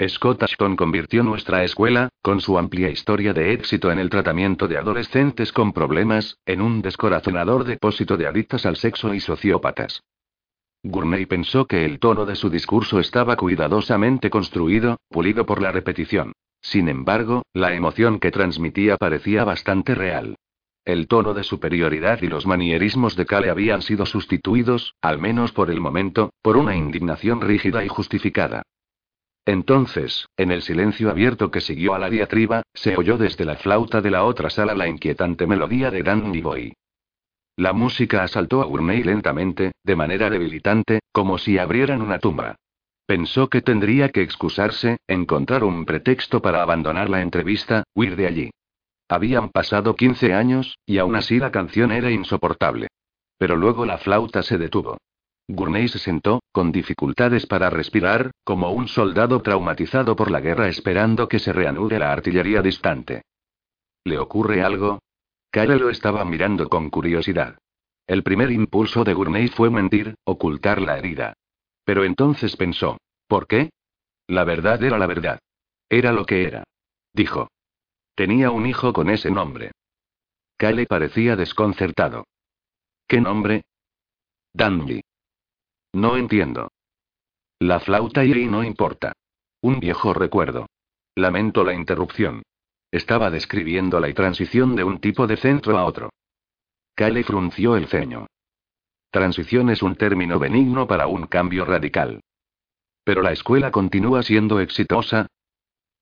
[0.07, 4.77] Scott Ashton convirtió nuestra escuela, con su amplia historia de éxito en el tratamiento de
[4.77, 10.01] adolescentes con problemas, en un descorazonador depósito de adictas al sexo y sociópatas.
[10.81, 16.33] Gurney pensó que el tono de su discurso estaba cuidadosamente construido, pulido por la repetición.
[16.63, 20.37] Sin embargo, la emoción que transmitía parecía bastante real.
[20.85, 25.69] El tono de superioridad y los manierismos de Kale habían sido sustituidos, al menos por
[25.69, 28.63] el momento, por una indignación rígida y justificada.
[29.45, 34.01] Entonces, en el silencio abierto que siguió a la diatriba, se oyó desde la flauta
[34.01, 36.73] de la otra sala la inquietante melodía de Danny Boy.
[37.57, 42.55] La música asaltó a Urney lentamente, de manera debilitante, como si abrieran una tumba.
[43.13, 48.49] Pensó que tendría que excusarse, encontrar un pretexto para abandonar la entrevista, huir de allí.
[49.07, 52.87] Habían pasado 15 años, y aún así la canción era insoportable.
[53.37, 54.97] Pero luego la flauta se detuvo.
[55.47, 61.27] Gurney se sentó, con dificultades para respirar, como un soldado traumatizado por la guerra esperando
[61.27, 63.21] que se reanude la artillería distante.
[64.05, 64.97] ¿Le ocurre algo?
[65.51, 67.59] Kyle lo estaba mirando con curiosidad.
[68.07, 71.35] El primer impulso de Gurney fue mentir, ocultar la herida.
[71.83, 72.97] Pero entonces pensó,
[73.27, 73.71] ¿por qué?
[74.27, 75.39] La verdad era la verdad.
[75.89, 76.63] Era lo que era.
[77.13, 77.49] Dijo.
[78.15, 79.71] Tenía un hijo con ese nombre.
[80.57, 82.25] Kale parecía desconcertado.
[83.07, 83.63] ¿Qué nombre?
[84.53, 85.01] Dandy.
[85.93, 86.69] No entiendo.
[87.59, 89.13] La flauta y no importa.
[89.61, 90.67] Un viejo recuerdo.
[91.15, 92.43] Lamento la interrupción.
[92.91, 96.09] Estaba describiendo la transición de un tipo de centro a otro.
[96.95, 98.27] Kale frunció el ceño.
[99.13, 102.23] Transición es un término benigno para un cambio radical.
[103.03, 105.27] Pero la escuela continúa siendo exitosa.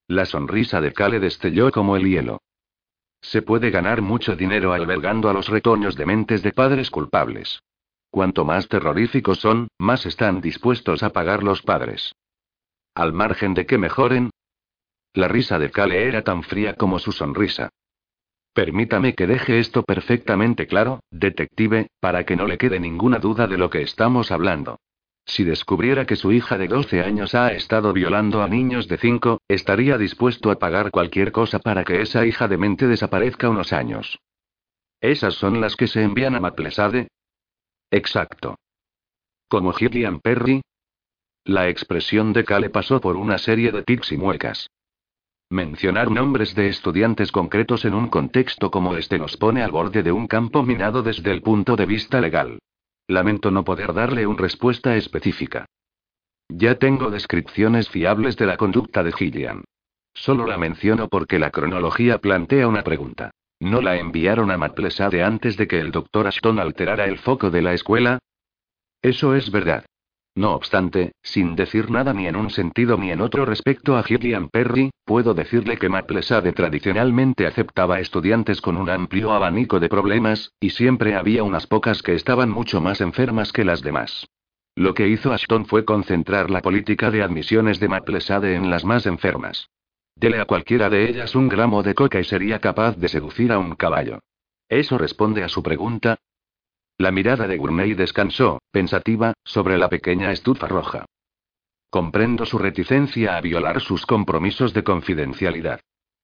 [0.08, 2.40] La sonrisa de Kale destelló como el hielo.
[3.20, 7.62] Se puede ganar mucho dinero albergando a los retoños de mentes de padres culpables.
[8.12, 12.16] Cuanto más terroríficos son, más están dispuestos a pagar los padres.
[12.96, 14.30] Al margen de que mejoren.
[15.14, 17.72] La risa de Kale era tan fría como su sonrisa.
[18.54, 23.58] Permítame que deje esto perfectamente claro, detective, para que no le quede ninguna duda de
[23.58, 24.80] lo que estamos hablando.
[25.26, 29.40] Si descubriera que su hija de 12 años ha estado violando a niños de 5,
[29.48, 34.20] estaría dispuesto a pagar cualquier cosa para que esa hija de mente desaparezca unos años.
[35.00, 37.08] ¿Esas son las que se envían a Maplesade?
[37.90, 38.58] Exacto.
[39.48, 40.62] ¿Como Gillian Perry?
[41.46, 44.70] La expresión de Kale pasó por una serie de tics y muecas.
[45.52, 50.14] Mencionar nombres de estudiantes concretos en un contexto como este nos pone al borde de
[50.14, 52.60] un campo minado desde el punto de vista legal.
[53.10, 55.66] Lamento no poder darle una respuesta específica.
[56.48, 59.66] Ya tengo descripciones fiables de la conducta de Gillian.
[60.14, 63.32] Solo la menciono porque la cronología plantea una pregunta.
[63.60, 67.62] ¿No la enviaron a Maplesade antes de que el doctor Ashton alterara el foco de
[67.62, 68.20] la escuela?
[69.02, 69.84] Eso es verdad.
[70.36, 74.48] No obstante, sin decir nada ni en un sentido ni en otro respecto a Gillian
[74.48, 80.70] Perry, puedo decirle que Maplesade tradicionalmente aceptaba estudiantes con un amplio abanico de problemas, y
[80.70, 84.26] siempre había unas pocas que estaban mucho más enfermas que las demás.
[84.76, 89.06] Lo que hizo Ashton fue concentrar la política de admisiones de Maplesade en las más
[89.06, 89.70] enfermas.
[90.16, 93.60] Dele a cualquiera de ellas un gramo de coca y sería capaz de seducir a
[93.60, 94.20] un caballo.
[94.70, 96.20] ¿Eso responde a su pregunta?
[97.02, 101.06] La mirada de Gurney descansó, pensativa, sobre la pequeña estufa roja.
[101.90, 105.80] Comprendo su reticencia a violar sus compromisos de confidencialidad.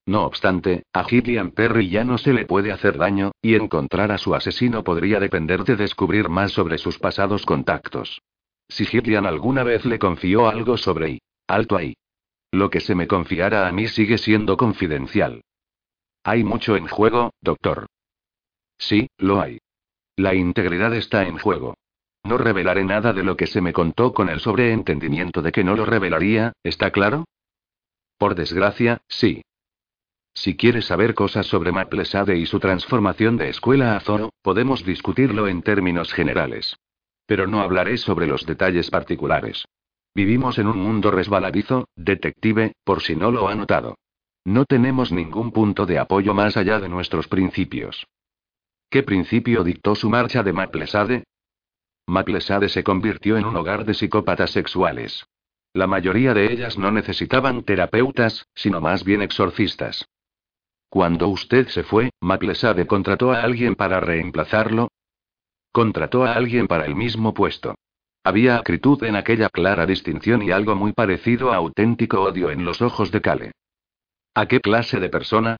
[0.05, 4.19] No obstante, a Gillian Perry ya no se le puede hacer daño, y encontrar a
[4.19, 8.21] su asesino podría depender de descubrir más sobre sus pasados contactos.
[8.69, 11.19] Si Gillian alguna vez le confió algo sobre I.
[11.47, 11.95] Alto ahí.
[12.51, 15.41] Lo que se me confiara a mí sigue siendo confidencial.
[16.23, 17.87] Hay mucho en juego, doctor.
[18.77, 19.57] Sí, lo hay.
[20.17, 21.75] La integridad está en juego.
[22.23, 25.75] No revelaré nada de lo que se me contó con el sobreentendimiento de que no
[25.75, 27.25] lo revelaría, ¿está claro?
[28.17, 29.43] Por desgracia, sí.
[30.33, 35.47] Si quieres saber cosas sobre Maplesade y su transformación de escuela a Zoro, podemos discutirlo
[35.47, 36.75] en términos generales.
[37.27, 39.65] Pero no hablaré sobre los detalles particulares.
[40.15, 43.99] Vivimos en un mundo resbaladizo, detective, por si no lo ha notado.
[44.43, 48.07] No tenemos ningún punto de apoyo más allá de nuestros principios.
[48.89, 51.23] ¿Qué principio dictó su marcha de Maplesade?
[52.07, 55.25] Maplesade se convirtió en un hogar de psicópatas sexuales.
[55.73, 60.07] La mayoría de ellas no necesitaban terapeutas, sino más bien exorcistas.
[60.89, 64.87] Cuando usted se fue, Maplesade contrató a alguien para reemplazarlo.
[65.73, 67.75] Contrató a alguien para el mismo puesto.
[68.23, 72.81] Había acritud en aquella clara distinción y algo muy parecido a auténtico odio en los
[72.81, 73.51] ojos de Cale.
[74.33, 75.57] ¿A qué clase de persona?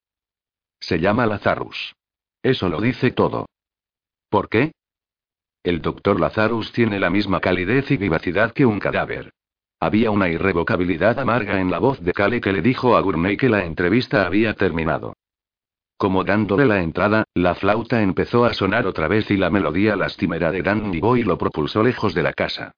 [0.80, 1.94] Se llama Lazarus.
[2.48, 3.46] Eso lo dice todo.
[4.30, 4.72] ¿Por qué?
[5.66, 9.34] El doctor Lazarus tiene la misma calidez y vivacidad que un cadáver.
[9.82, 13.50] Había una irrevocabilidad amarga en la voz de Cale que le dijo a Gurney que
[13.50, 15.12] la entrevista había terminado.
[15.98, 20.50] Como dándole la entrada, la flauta empezó a sonar otra vez y la melodía lastimera
[20.50, 22.72] de Dan Boy lo propulsó lejos de la casa.